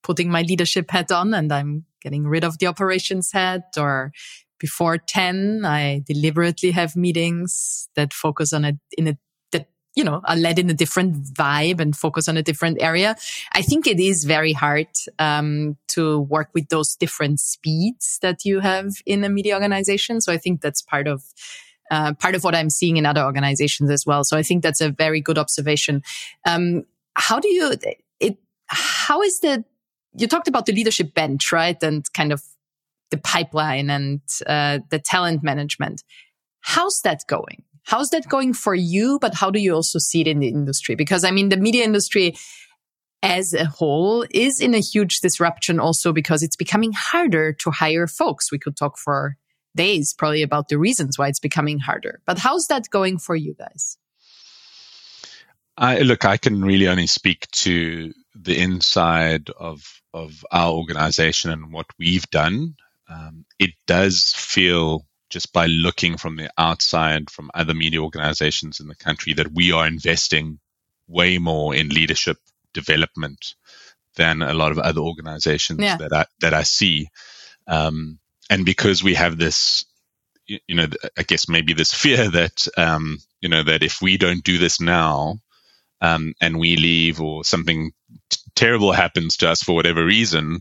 [0.03, 4.11] putting my leadership hat on and i'm getting rid of the operations hat or
[4.59, 9.19] before 10 i deliberately have meetings that focus on a in a
[9.53, 13.15] that, you know, are led in a different vibe and focus on a different area.
[13.53, 14.89] I think it is very hard
[15.21, 20.21] um, to work with those different speeds that you have in a media organization.
[20.21, 21.23] So I think that's part of
[21.95, 24.25] uh, part of what I'm seeing in other organizations as well.
[24.25, 26.03] So I think that's a very good observation.
[26.45, 28.39] Um, how do you it?
[28.67, 29.65] How is the
[30.17, 31.81] you talked about the leadership bench, right?
[31.83, 32.43] And kind of
[33.11, 36.03] the pipeline and uh, the talent management.
[36.61, 37.63] How's that going?
[37.85, 39.19] How's that going for you?
[39.21, 40.95] But how do you also see it in the industry?
[40.95, 42.35] Because I mean, the media industry
[43.23, 48.07] as a whole is in a huge disruption also because it's becoming harder to hire
[48.07, 48.51] folks.
[48.51, 49.37] We could talk for
[49.75, 52.21] days probably about the reasons why it's becoming harder.
[52.27, 53.99] But how's that going for you guys?
[55.77, 61.73] I look, I can really only speak to the inside of of our organization and
[61.73, 62.77] what we've done.
[63.09, 68.87] Um, it does feel just by looking from the outside from other media organizations in
[68.87, 70.61] the country that we are investing
[71.09, 72.37] way more in leadership
[72.73, 73.55] development
[74.17, 75.97] than a lot of other organizations yeah.
[75.97, 77.09] that I that I see.
[77.67, 78.19] Um,
[78.51, 79.85] and because we have this,
[80.47, 80.87] you know,
[81.19, 84.81] I guess maybe this fear that um, you know that if we don't do this
[84.81, 85.39] now,
[86.01, 87.93] um, and we leave or something
[88.31, 90.61] t- terrible happens to us for whatever reason,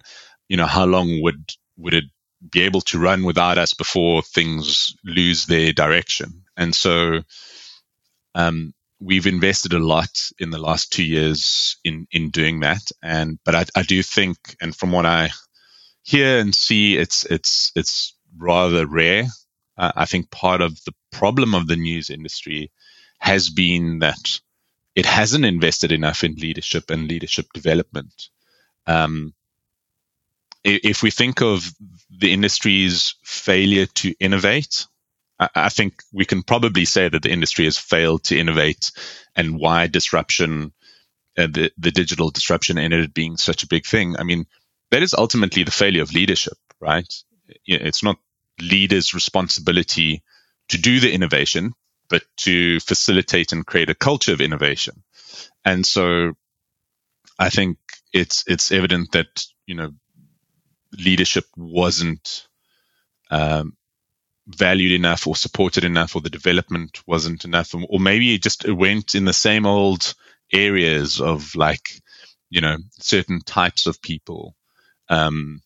[0.49, 2.05] you know, how long would would it
[2.51, 6.43] be able to run without us before things lose their direction.
[6.57, 7.21] And so
[8.35, 12.81] um, we've invested a lot in the last two years in in doing that.
[13.01, 15.31] And but I, I do think, and from what I
[16.03, 19.25] hear and see, it's it's it's rather rare.
[19.77, 22.71] Uh, I think part of the problem of the news industry
[23.19, 24.39] has been that
[24.95, 28.29] it hasn't invested enough in leadership and leadership development.
[28.85, 29.33] Um,
[30.63, 31.73] if we think of
[32.09, 34.87] the industry's failure to innovate,
[35.39, 38.91] I think we can probably say that the industry has failed to innovate
[39.35, 40.71] and why disruption,
[41.37, 44.15] uh, the, the digital disruption ended up being such a big thing.
[44.17, 44.45] I mean,
[44.93, 47.11] that is ultimately the failure of leadership, right?
[47.65, 48.17] It's not
[48.61, 50.23] leaders' responsibility
[50.69, 51.73] to do the innovation,
[52.09, 55.03] but to facilitate and create a culture of innovation.
[55.65, 56.33] And so
[57.39, 57.77] I think
[58.13, 59.91] it's, it's evident that, you know,
[60.97, 62.47] leadership wasn't
[63.31, 63.75] um,
[64.47, 69.15] valued enough or supported enough or the development wasn't enough or maybe it just went
[69.15, 70.13] in the same old
[70.51, 71.89] areas of like
[72.49, 74.53] you know certain types of people
[75.13, 75.61] um,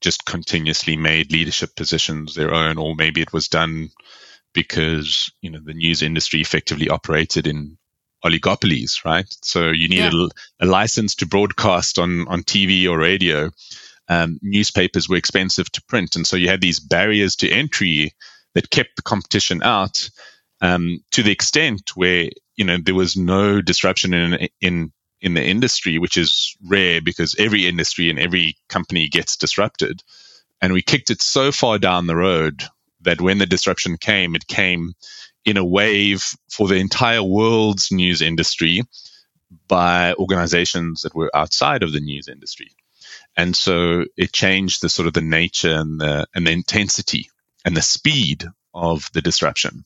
[0.00, 3.90] just continuously made leadership positions their own, or maybe it was done
[4.52, 7.78] because you know the news industry effectively operated in
[8.24, 9.26] oligopolies, right?
[9.42, 10.28] So you needed yeah.
[10.60, 13.50] a, a, license to broadcast on on TV or radio.
[14.08, 18.12] Um, newspapers were expensive to print, and so you had these barriers to entry
[18.54, 20.10] that kept the competition out.
[20.60, 24.92] Um, to the extent where you know there was no disruption in in
[25.22, 30.02] in the industry, which is rare because every industry and every company gets disrupted.
[30.60, 32.62] And we kicked it so far down the road
[33.02, 34.92] that when the disruption came, it came
[35.44, 38.82] in a wave for the entire world's news industry
[39.68, 42.70] by organizations that were outside of the news industry.
[43.36, 47.30] And so it changed the sort of the nature and the, and the intensity
[47.64, 49.84] and the speed of the disruption.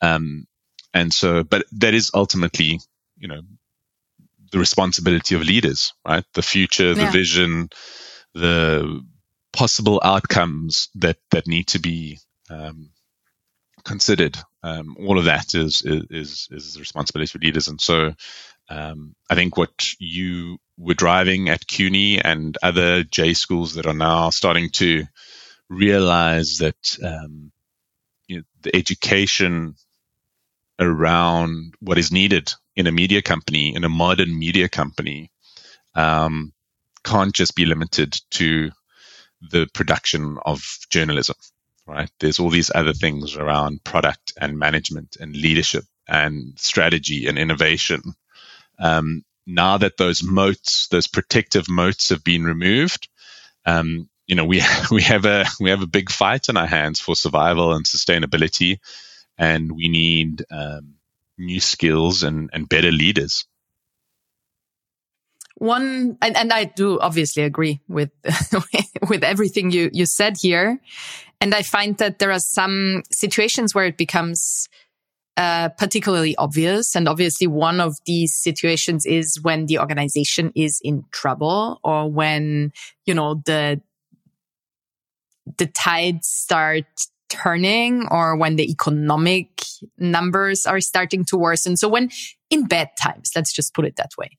[0.00, 0.46] Um,
[0.94, 2.80] and so, but that is ultimately,
[3.16, 3.42] you know,
[4.52, 6.24] the responsibility of leaders, right?
[6.34, 7.10] The future, the yeah.
[7.10, 7.68] vision,
[8.34, 9.04] the
[9.52, 12.18] possible outcomes that that need to be
[12.50, 12.90] um,
[13.84, 14.36] considered.
[14.62, 18.14] Um, all of that is, is is the responsibility of leaders, and so
[18.68, 23.94] um, I think what you were driving at CUNY and other J schools that are
[23.94, 25.04] now starting to
[25.68, 27.52] realize that um,
[28.26, 29.74] you know, the education
[30.78, 35.30] around what is needed in a media company, in a modern media company,
[35.94, 36.52] um,
[37.04, 38.70] can't just be limited to
[39.40, 41.36] the production of journalism,
[41.86, 42.10] right?
[42.20, 48.02] There's all these other things around product and management and leadership and strategy and innovation.
[48.78, 53.08] Um, now that those moats, those protective moats have been removed,
[53.64, 57.00] um, you know, we we have a we have a big fight on our hands
[57.00, 58.78] for survival and sustainability,
[59.38, 60.94] and we need um,
[61.38, 63.46] new skills and, and better leaders.
[65.56, 68.10] One, and, and I do obviously agree with,
[69.08, 70.78] with everything you, you said here.
[71.40, 74.68] And I find that there are some situations where it becomes
[75.36, 76.96] uh, particularly obvious.
[76.96, 82.72] And obviously, one of these situations is when the organization is in trouble or when,
[83.06, 83.80] you know, the,
[85.58, 86.86] the tides start
[87.28, 89.62] turning or when the economic
[89.98, 91.76] numbers are starting to worsen.
[91.76, 92.10] So when
[92.50, 94.30] in bad times, let's just put it that way.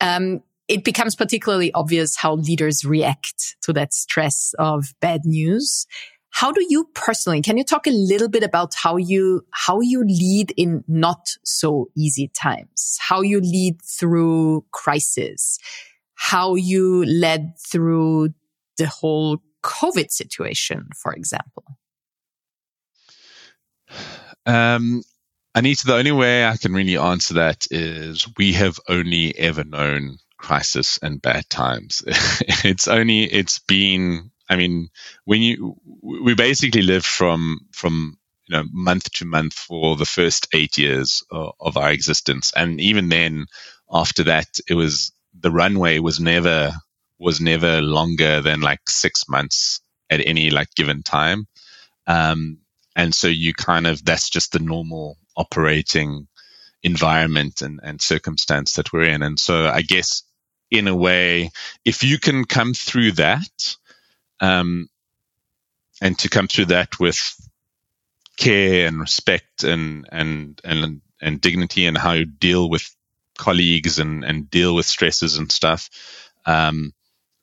[0.00, 5.86] Um, it becomes particularly obvious how leaders react to that stress of bad news.
[6.30, 10.02] How do you personally, can you talk a little bit about how you, how you
[10.02, 12.96] lead in not so easy times?
[13.00, 15.58] How you lead through crisis?
[16.14, 18.30] How you led through
[18.78, 21.64] the whole COVID situation, for example?
[24.46, 25.02] Um,
[25.54, 30.18] Anita, the only way I can really answer that is we have only ever known
[30.38, 32.02] crisis and bad times.
[32.64, 34.88] it's only, it's been, I mean,
[35.24, 40.48] when you, we basically lived from, from, you know, month to month for the first
[40.54, 42.52] eight years of, of our existence.
[42.56, 43.46] And even then,
[43.92, 46.72] after that, it was, the runway was never,
[47.18, 51.46] was never longer than like six months at any like given time.
[52.06, 52.58] Um,
[52.94, 56.28] and so you kind of, that's just the normal operating
[56.82, 59.22] environment and, and circumstance that we're in.
[59.22, 60.22] And so I guess
[60.70, 61.50] in a way,
[61.84, 63.76] if you can come through that,
[64.40, 64.88] um,
[66.00, 67.36] and to come through that with
[68.36, 72.94] care and respect and, and, and, and dignity and how you deal with
[73.38, 75.88] colleagues and, and deal with stresses and stuff,
[76.46, 76.92] um,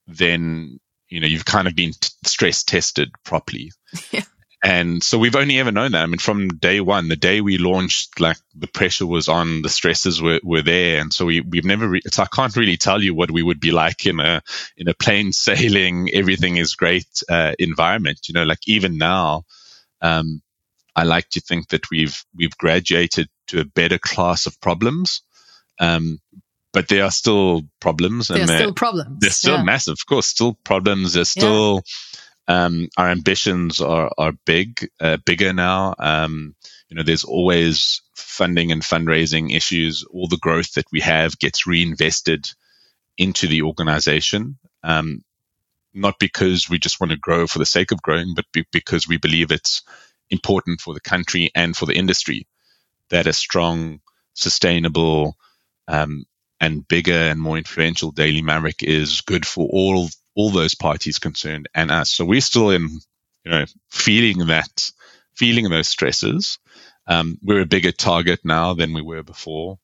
[0.07, 3.71] then, you know, you've kind of been t- stress tested properly.
[4.11, 4.23] Yeah.
[4.61, 6.03] And so we've only ever known that.
[6.03, 9.69] I mean, from day one, the day we launched, like the pressure was on, the
[9.69, 10.99] stresses were, were there.
[10.99, 13.61] And so we, we've never, re- so I can't really tell you what we would
[13.61, 14.41] be like in a,
[14.75, 18.27] in a plain sailing, everything is great, uh, environment.
[18.27, 19.45] You know, like even now,
[20.01, 20.41] um,
[20.93, 25.21] I like to think that we've, we've graduated to a better class of problems.
[25.79, 26.19] Um,
[26.73, 29.21] but there are still problems and there's still problems.
[29.21, 29.63] They're still yeah.
[29.63, 31.13] massive, of course, still problems.
[31.13, 32.19] There's still, yeah
[32.49, 35.95] um, our ambitions are are big, uh, bigger now.
[35.99, 36.55] Um,
[36.89, 40.05] you know, there's always funding and fundraising issues.
[40.11, 42.47] All the growth that we have gets reinvested
[43.17, 44.59] into the organization.
[44.83, 45.23] Um,
[45.93, 49.07] not because we just want to grow for the sake of growing, but be- because
[49.07, 49.83] we believe it's
[50.31, 52.47] important for the country and for the industry
[53.09, 54.01] that a strong,
[54.33, 55.35] sustainable,
[55.87, 56.25] um,
[56.61, 60.09] and bigger and more influential Daily Maverick is good for all
[60.39, 62.11] all those parties concerned and us.
[62.11, 62.89] So we're still in,
[63.45, 64.91] you know, feeling that,
[65.35, 66.59] feeling those stresses.
[67.07, 69.79] Um, we're a bigger target now than we were before.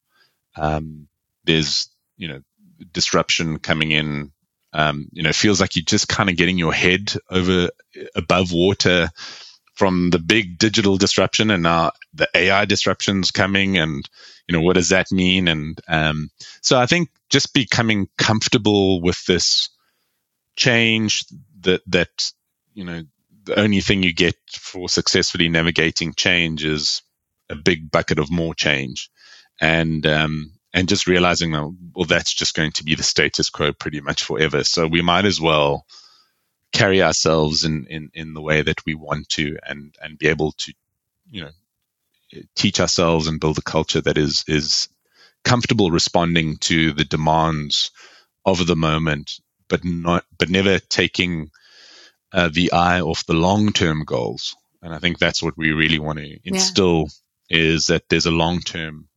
[0.58, 1.10] Um,
[1.46, 2.42] there's, you know,
[2.94, 4.34] disruption coming in
[4.74, 7.70] Um, you know, feels like you're just kind of getting your head over
[8.16, 9.10] above water
[9.76, 14.10] from the big digital disruption and now the AI disruptions coming and,
[14.48, 15.48] you know, what does that mean?
[15.50, 16.30] And, um,
[16.62, 19.70] so I think just becoming comfortable with this
[20.56, 21.26] change
[21.62, 22.32] that, that,
[22.74, 23.04] you know,
[23.44, 27.02] the only thing you get for successfully navigating change is
[27.50, 29.10] a big bucket of more change.
[29.62, 33.72] And, um, and just realizing that, well, that's just going to be the status quo
[33.72, 34.64] pretty much forever.
[34.64, 35.86] So we might as well,
[36.74, 40.52] carry ourselves in, in, in the way that we want to and, and be able
[40.58, 40.74] to,
[41.32, 41.52] you know,
[42.54, 44.90] teach ourselves and build a culture that is, is
[45.46, 47.92] comfortable responding to the demands
[48.46, 49.40] of the moment,
[49.70, 51.52] but not, but never taking
[52.32, 54.56] uh, the eye off the long term goals.
[54.82, 57.08] And I think that's what we really want to instill
[57.50, 57.74] yeah.
[57.74, 59.08] is that there's a long term,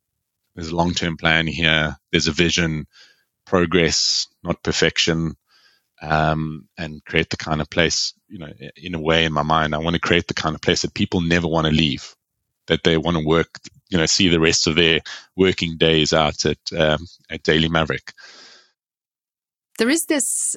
[0.54, 1.96] there's a long term plan here.
[2.10, 2.86] There's a vision,
[3.44, 5.36] progress, not perfection
[6.00, 9.74] um, and create the kind of place, you know, in a way in my mind,
[9.74, 12.14] I want to create the kind of place that people never want to leave,
[12.66, 13.48] that they want to work,
[13.88, 15.00] you know, see the rest of their
[15.36, 18.12] working days out at, um, at Daily Maverick.
[19.78, 20.56] There is this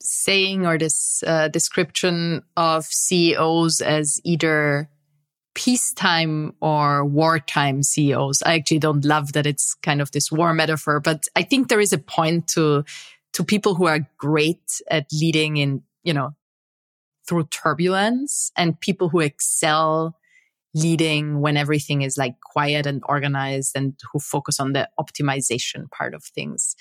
[0.00, 4.88] saying or this uh, description of CEOs as either
[5.54, 8.42] peacetime or wartime CEOs.
[8.42, 11.80] I actually don't love that it's kind of this war metaphor, but I think there
[11.80, 12.84] is a point to
[13.34, 16.30] to people who are great at leading in, you know,
[17.28, 20.16] through turbulence and people who excel
[20.74, 26.14] leading when everything is like quiet and organized and who focus on the optimization part
[26.14, 26.74] of things.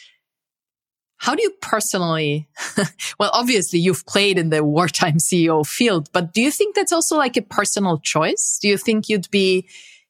[1.17, 2.47] How do you personally,
[3.19, 7.17] well, obviously you've played in the wartime CEO field, but do you think that's also
[7.17, 8.59] like a personal choice?
[8.61, 9.67] Do you think you'd be,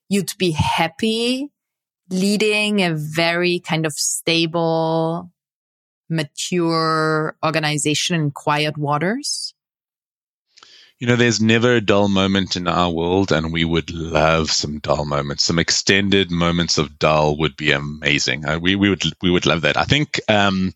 [0.09, 1.49] you'd be happy
[2.09, 5.31] leading a very kind of stable,
[6.09, 9.53] mature organization in quiet waters?
[10.99, 14.79] You know, there's never a dull moment in our world, and we would love some
[14.79, 15.45] dull moments.
[15.45, 18.45] Some extended moments of dull would be amazing.
[18.45, 19.77] Uh, we we would we would love that.
[19.77, 20.73] I think um,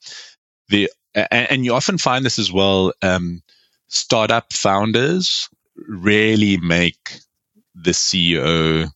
[0.70, 2.94] the and you often find this as well.
[3.02, 3.42] Um,
[3.88, 7.20] startup founders really make
[7.74, 8.90] the CEO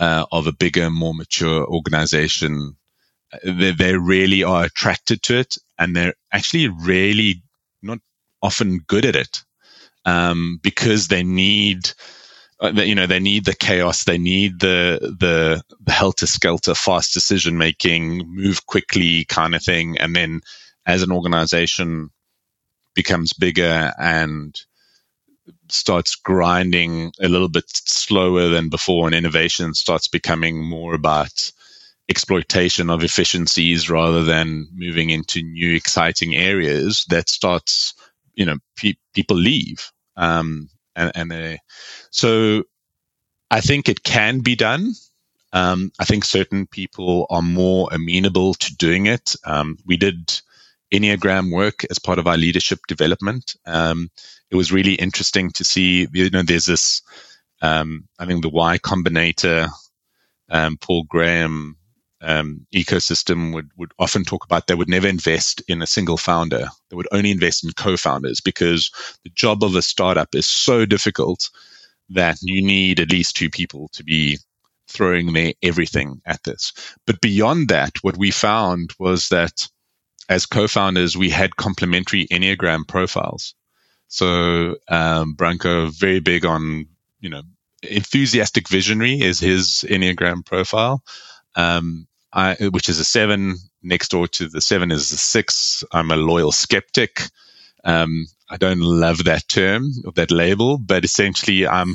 [0.00, 2.76] uh, of a bigger, more mature organization
[3.42, 7.42] they, they really are attracted to it and they're actually really
[7.82, 7.98] not
[8.42, 9.42] often good at it
[10.04, 11.90] um, because they need
[12.60, 17.12] uh, you know they need the chaos they need the the, the helter skelter fast
[17.12, 19.98] decision making move quickly kind of thing.
[19.98, 20.40] And then
[20.86, 22.10] as an organization
[22.94, 24.58] becomes bigger and
[25.68, 31.52] starts grinding a little bit slower than before and innovation starts becoming more about
[32.08, 37.94] exploitation of efficiencies rather than moving into new exciting areas that starts
[38.34, 41.58] you know pe- people leave um, and, and they,
[42.10, 42.62] so
[43.50, 44.92] i think it can be done.
[45.52, 49.36] Um, i think certain people are more amenable to doing it.
[49.44, 50.40] Um, we did
[50.92, 53.56] enneagram work as part of our leadership development.
[53.66, 54.10] Um,
[54.50, 57.02] it was really interesting to see you know there's this
[57.60, 59.68] um, i think the y combinator
[60.50, 61.76] um, paul graham
[62.24, 66.68] um, ecosystem would, would often talk about they would never invest in a single founder.
[66.90, 68.90] They would only invest in co-founders because
[69.24, 71.50] the job of a startup is so difficult
[72.10, 74.38] that you need at least two people to be
[74.88, 76.72] throwing their everything at this.
[77.06, 79.68] But beyond that, what we found was that
[80.28, 83.54] as co-founders, we had complementary Enneagram profiles.
[84.08, 86.86] So um, Branko, very big on,
[87.20, 87.42] you know,
[87.82, 91.02] enthusiastic visionary is his Enneagram profile.
[91.56, 93.56] Um, I, which is a seven.
[93.82, 95.84] Next door to the seven is the six.
[95.92, 97.22] I'm a loyal skeptic.
[97.84, 101.94] Um, I don't love that term or that label, but essentially, I'm.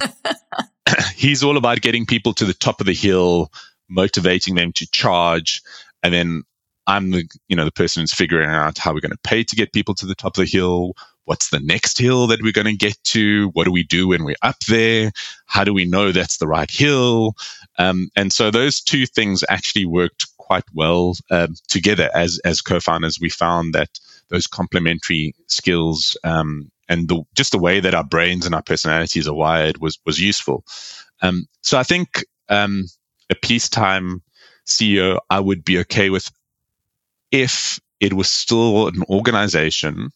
[1.15, 3.51] he's all about getting people to the top of the hill,
[3.89, 5.61] motivating them to charge,
[6.03, 6.43] and then
[6.87, 9.57] I'm the you know the person who's figuring out how we're going to pay to
[9.57, 10.93] get people to the top of the hill.
[11.25, 13.49] What's the next hill that we're going to get to?
[13.53, 15.11] What do we do when we're up there?
[15.45, 17.35] How do we know that's the right hill?
[17.80, 23.19] Um, and so those two things actually worked quite well um, together as as co-founders.
[23.19, 23.89] We found that
[24.30, 29.27] those complementary skills um, and the, just the way that our brains and our personalities
[29.27, 30.65] are wired was was useful.
[31.21, 32.86] Um, so I think um,
[33.30, 34.21] a peacetime
[34.67, 36.30] CEO I would be okay with
[37.32, 40.09] if it was still an organization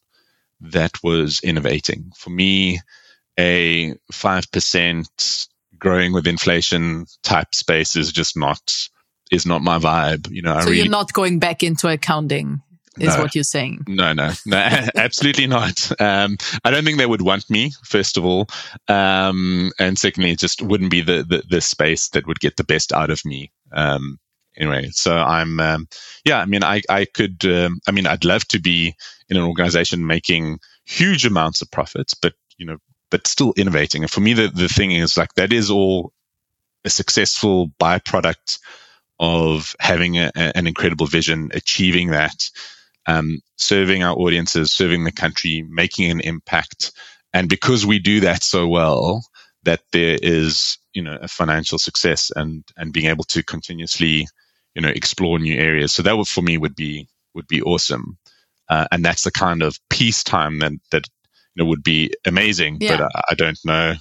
[0.61, 2.11] that was innovating.
[2.17, 2.79] For me,
[3.39, 5.47] a five percent
[5.83, 8.61] growing with inflation type space is just not
[9.31, 10.31] is not my vibe.
[10.31, 12.61] You know, so really, you're not going back into accounting.
[12.97, 13.83] is no, what you're saying.
[13.87, 14.57] No, no, no,
[14.95, 15.91] absolutely not.
[16.01, 18.47] Um, I don't think they would want me, first of all.
[18.87, 22.63] Um, and secondly, it just wouldn't be the, the, the, space that would get the
[22.63, 23.51] best out of me.
[23.71, 24.19] Um,
[24.55, 25.87] anyway, so I'm, um,
[26.23, 28.95] yeah, I mean, I, I could, um, I mean, I'd love to be
[29.27, 32.77] in an organization making huge amounts of profits, but, you know,
[33.13, 34.01] but still innovating.
[34.01, 36.13] And for me, the, the thing is like that is all
[36.83, 38.57] a successful byproduct
[39.19, 42.49] of having a, an incredible vision, achieving that,
[43.05, 46.91] um, serving our audiences, serving the country, making an impact.
[47.35, 49.23] And because we do that so well,
[49.61, 54.27] that there is, you know, a financial success and, and being able to continuously,
[54.73, 55.93] you know, explore new areas.
[55.93, 58.17] So that would, for me would be, would be awesome.
[58.69, 61.07] Uh, and that's the kind of peacetime that, that,
[61.55, 62.97] know, would be amazing, yeah.
[62.97, 63.93] but I, I, don't know.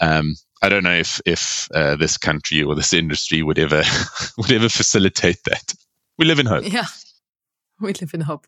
[0.00, 3.82] Um, I don't know if if uh, this country or this industry would ever
[4.38, 5.74] would ever facilitate that.
[6.18, 6.64] We live in hope.
[6.70, 6.86] Yeah,
[7.80, 8.46] we live in hope.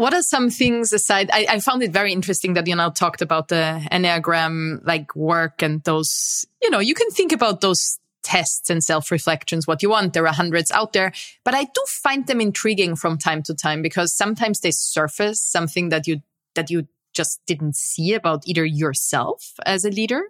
[0.00, 1.28] What are some things aside?
[1.30, 5.60] I, I found it very interesting that you now talked about the Enneagram like work
[5.60, 9.90] and those, you know, you can think about those tests and self reflections what you
[9.90, 10.14] want.
[10.14, 11.12] There are hundreds out there,
[11.44, 15.90] but I do find them intriguing from time to time because sometimes they surface something
[15.90, 16.22] that you,
[16.54, 16.88] that you
[17.20, 20.22] just didn't see about either yourself as a leader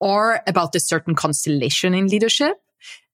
[0.00, 2.56] or about a certain constellation in leadership.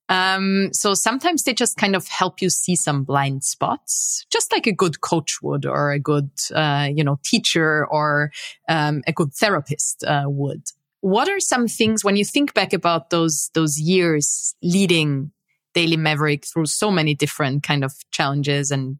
[0.09, 4.65] Um, so sometimes they just kind of help you see some blind spots, just like
[4.65, 8.31] a good coach would, or a good, uh, you know, teacher, or
[8.69, 10.63] um, a good therapist uh, would.
[11.01, 15.31] What are some things when you think back about those those years leading
[15.73, 18.97] Daily Maverick through so many different kind of challenges and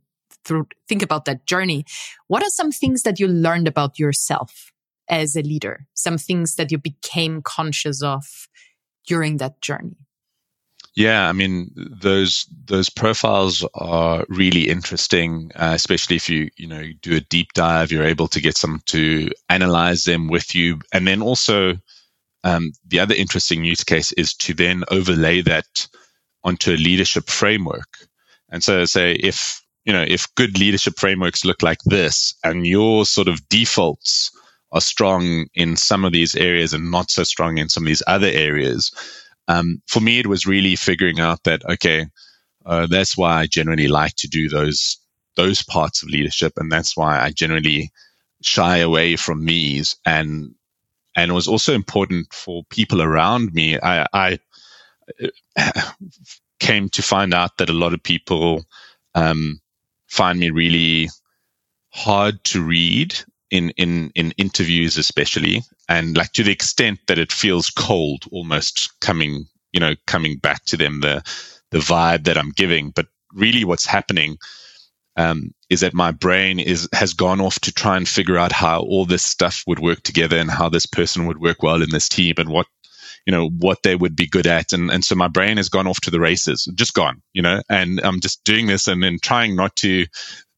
[0.48, 1.86] through think about that journey?
[2.28, 4.72] What are some things that you learned about yourself
[5.10, 5.86] as a leader?
[5.94, 8.48] Some things that you became conscious of
[9.06, 9.98] during that journey?
[10.96, 16.86] Yeah, I mean those those profiles are really interesting, uh, especially if you you know
[17.04, 17.92] do a deep dive.
[17.92, 21.78] You're able to get some to analyze them with you, and then also
[22.44, 25.88] um, the other interesting use case is to then overlay that
[26.44, 28.00] onto a leadership framework.
[28.50, 33.06] And so, say if you know if good leadership frameworks look like this, and your
[33.06, 34.32] sort of defaults
[34.74, 38.04] are strong in some of these areas and not so strong in some of these
[38.06, 38.92] other areas.
[39.48, 42.08] Um, for me, it was really figuring out that okay,
[42.66, 44.98] uh, that's why I generally like to do those
[45.38, 47.92] those parts of leadership, and that's why I generally
[48.44, 49.96] shy away from these.
[50.06, 50.54] And
[51.16, 53.80] and it was also important for people around me.
[53.80, 54.40] I, I
[56.60, 58.66] came to find out that a lot of people
[59.16, 59.62] um,
[60.08, 61.10] find me really
[61.90, 63.16] hard to read
[63.50, 65.62] in in in interviews especially.
[65.90, 70.66] And like to the extent that it feels cold almost coming you know coming back
[70.66, 71.24] to them the
[71.72, 72.92] the vibe that i'm giving.
[72.92, 74.38] But really what's happening
[75.18, 78.82] um, is that my brain is has gone off to try and figure out how
[78.82, 82.08] all this stuff would work together and how this person would work well in this
[82.08, 82.68] team and what
[83.28, 85.86] you know what they would be good at and and so my brain has gone
[85.86, 89.18] off to the races just gone you know and i'm just doing this and then
[89.22, 90.06] trying not to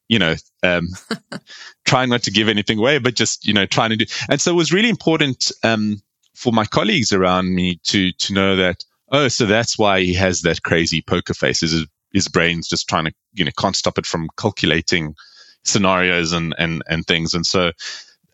[0.10, 0.90] you know, um,
[1.86, 4.06] trying not to give anything away, but just, you know, trying to do.
[4.28, 6.02] And so it was really important, um,
[6.36, 10.42] for my colleagues around me to, to know that, oh, so that's why he has
[10.42, 11.62] that crazy poker face.
[11.62, 15.16] His, his brain's just trying to, you know, can't stop it from calculating
[15.64, 17.34] scenarios and, and, and things.
[17.34, 17.72] And so,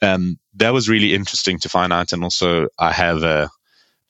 [0.02, 2.14] um, that was really interesting to find out.
[2.14, 3.50] And also I have a,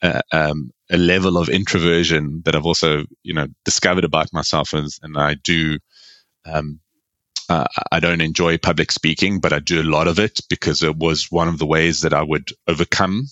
[0.02, 4.90] a, um, a level of introversion that I've also, you know, discovered about myself and,
[5.02, 5.80] and I do,
[6.46, 6.80] um,
[7.50, 10.96] uh, I don't enjoy public speaking, but I do a lot of it because it
[10.96, 13.26] was one of the ways that I would overcome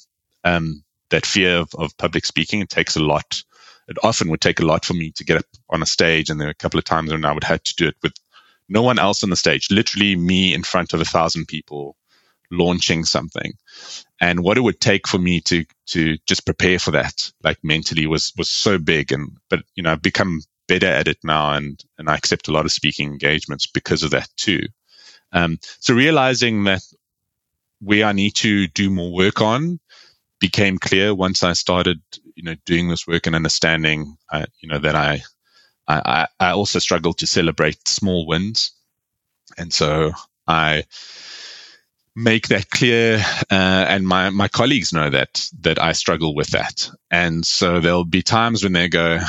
[0.43, 2.61] um, that fear of, of, public speaking.
[2.61, 3.43] It takes a lot.
[3.87, 6.39] It often would take a lot for me to get up on a stage, and
[6.39, 8.13] there were a couple of times when I would have to do it with
[8.69, 11.95] no one else on the stage, literally me in front of a thousand people
[12.51, 13.53] launching something.
[14.23, 18.07] And what it would take for me to to just prepare for that, like mentally,
[18.07, 19.11] was was so big.
[19.11, 22.53] And but you know, I've become better at it now and, and I accept a
[22.53, 24.61] lot of speaking engagements because of that too.
[25.33, 26.81] Um, so realizing that
[27.81, 29.79] where I need to do more work on
[30.39, 31.99] became clear once I started,
[32.35, 35.21] you know, doing this work and understanding, uh, you know, that I,
[35.85, 38.71] I, I also struggle to celebrate small wins.
[39.57, 40.11] And so
[40.47, 40.85] I
[42.15, 43.17] make that clear.
[43.51, 46.89] Uh, and my, my colleagues know that, that I struggle with that.
[47.09, 49.19] And so there'll be times when they go,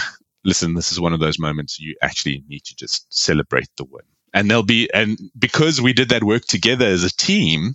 [0.44, 4.04] listen, this is one of those moments you actually need to just celebrate the win.
[4.34, 7.74] And they'll be, and because we did that work together as a team,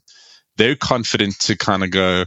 [0.57, 2.25] they're confident to kind of go,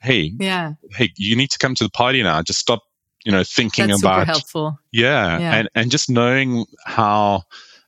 [0.00, 2.42] Hey, yeah, Hey, you need to come to the party now.
[2.42, 2.82] Just stop,
[3.24, 4.78] you know, thinking That's about, helpful.
[4.92, 5.54] Yeah, yeah.
[5.54, 7.44] And, and just knowing how,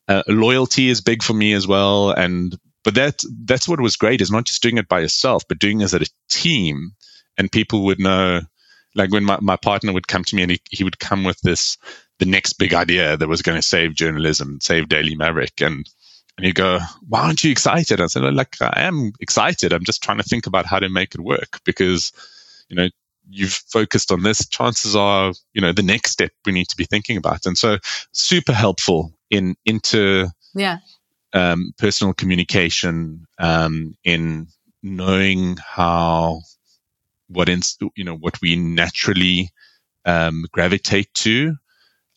[0.09, 2.11] Uh, loyalty is big for me as well.
[2.11, 5.59] And, but that, that's what was great is not just doing it by yourself, but
[5.59, 6.93] doing it as a team
[7.37, 8.41] and people would know,
[8.95, 11.41] like when my, my partner would come to me and he, he would come with
[11.41, 11.77] this,
[12.19, 15.61] the next big idea that was going to save journalism, save Daily Maverick.
[15.61, 15.89] And,
[16.37, 18.01] and he'd go, why aren't you excited?
[18.01, 19.73] I said, like, I am excited.
[19.73, 22.13] I'm just trying to think about how to make it work because,
[22.69, 22.89] you know,
[23.29, 24.49] you've focused on this.
[24.49, 27.47] Chances are, you know, the next step we need to be thinking about.
[27.47, 27.79] And so
[28.13, 30.79] super helpful in into yeah.
[31.33, 34.49] Um, personal communication, um, in
[34.83, 36.41] knowing how
[37.29, 37.61] what in,
[37.95, 39.51] you know what we naturally
[40.05, 41.57] um, gravitate to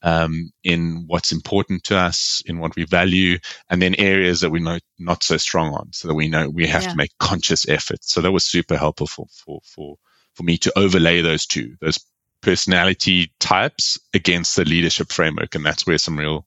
[0.04, 3.40] um, in what's important to us, in what we value,
[3.70, 6.68] and then areas that we're not, not so strong on, so that we know we
[6.68, 6.90] have yeah.
[6.90, 8.14] to make conscious efforts.
[8.14, 9.96] So that was super helpful for, for, for,
[10.36, 12.00] for me to overlay those two, those
[12.42, 15.56] personality types against the leadership framework.
[15.56, 16.46] And that's where some real,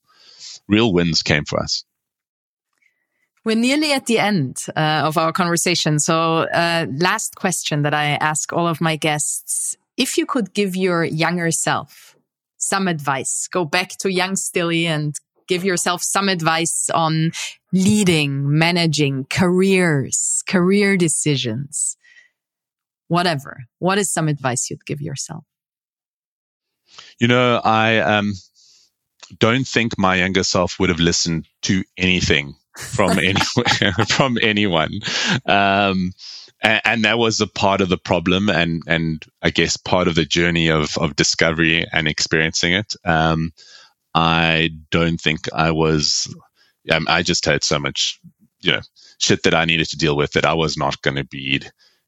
[0.69, 1.85] real wins came for us.
[3.47, 6.01] We're nearly at the end uh, of our conversation.
[6.01, 9.77] So, uh, last question that I ask all of my guests.
[9.97, 12.17] If you could give your younger self
[12.59, 13.49] some advice.
[13.49, 15.15] Go back to young Styli and
[15.47, 17.31] give yourself some advice on
[17.73, 21.97] leading, managing, careers, career decisions,
[23.09, 23.65] whatever.
[23.79, 25.45] What is some advice you'd give yourself?
[27.21, 28.33] You know, I um,
[29.39, 33.41] don't think my younger self would have listened to anything from any
[34.09, 35.01] from anyone.
[35.47, 36.13] Um,
[36.63, 40.15] and, and, that was a part of the problem and and I guess part of
[40.15, 42.95] the journey of of discovery and experiencing it.
[43.05, 43.53] Um,
[44.15, 46.35] I don't think I was.
[46.91, 48.21] Um, I just had so much,
[48.61, 48.81] you know,
[49.19, 51.61] shit that I needed to deal with that I was not going to be,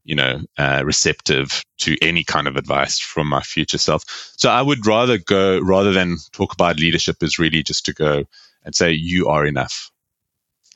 [0.04, 4.04] you know, uh, receptive to any kind of advice from my future self.
[4.36, 8.24] So I would rather go rather than talk about leadership is really just to go
[8.64, 9.90] and say you are enough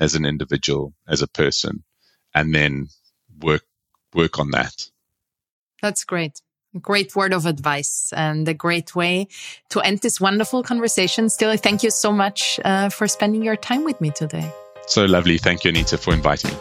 [0.01, 1.85] as an individual, as a person,
[2.35, 2.89] and then
[3.41, 3.65] work
[4.15, 4.91] work on that.
[5.81, 6.41] That's great.
[6.81, 9.29] Great word of advice and a great way
[9.71, 11.27] to end this wonderful conversation.
[11.27, 14.51] Styli, thank you so much uh, for spending your time with me today.
[14.87, 15.39] So lovely.
[15.39, 16.57] Thank you, Anita, for inviting me.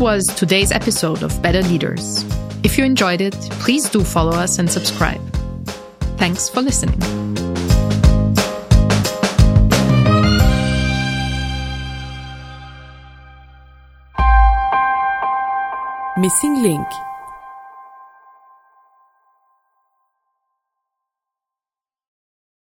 [0.00, 2.24] Was today's episode of Better Leaders.
[2.62, 5.20] If you enjoyed it, please do follow us and subscribe.
[6.18, 7.00] Thanks for listening.
[16.16, 16.86] Missing Link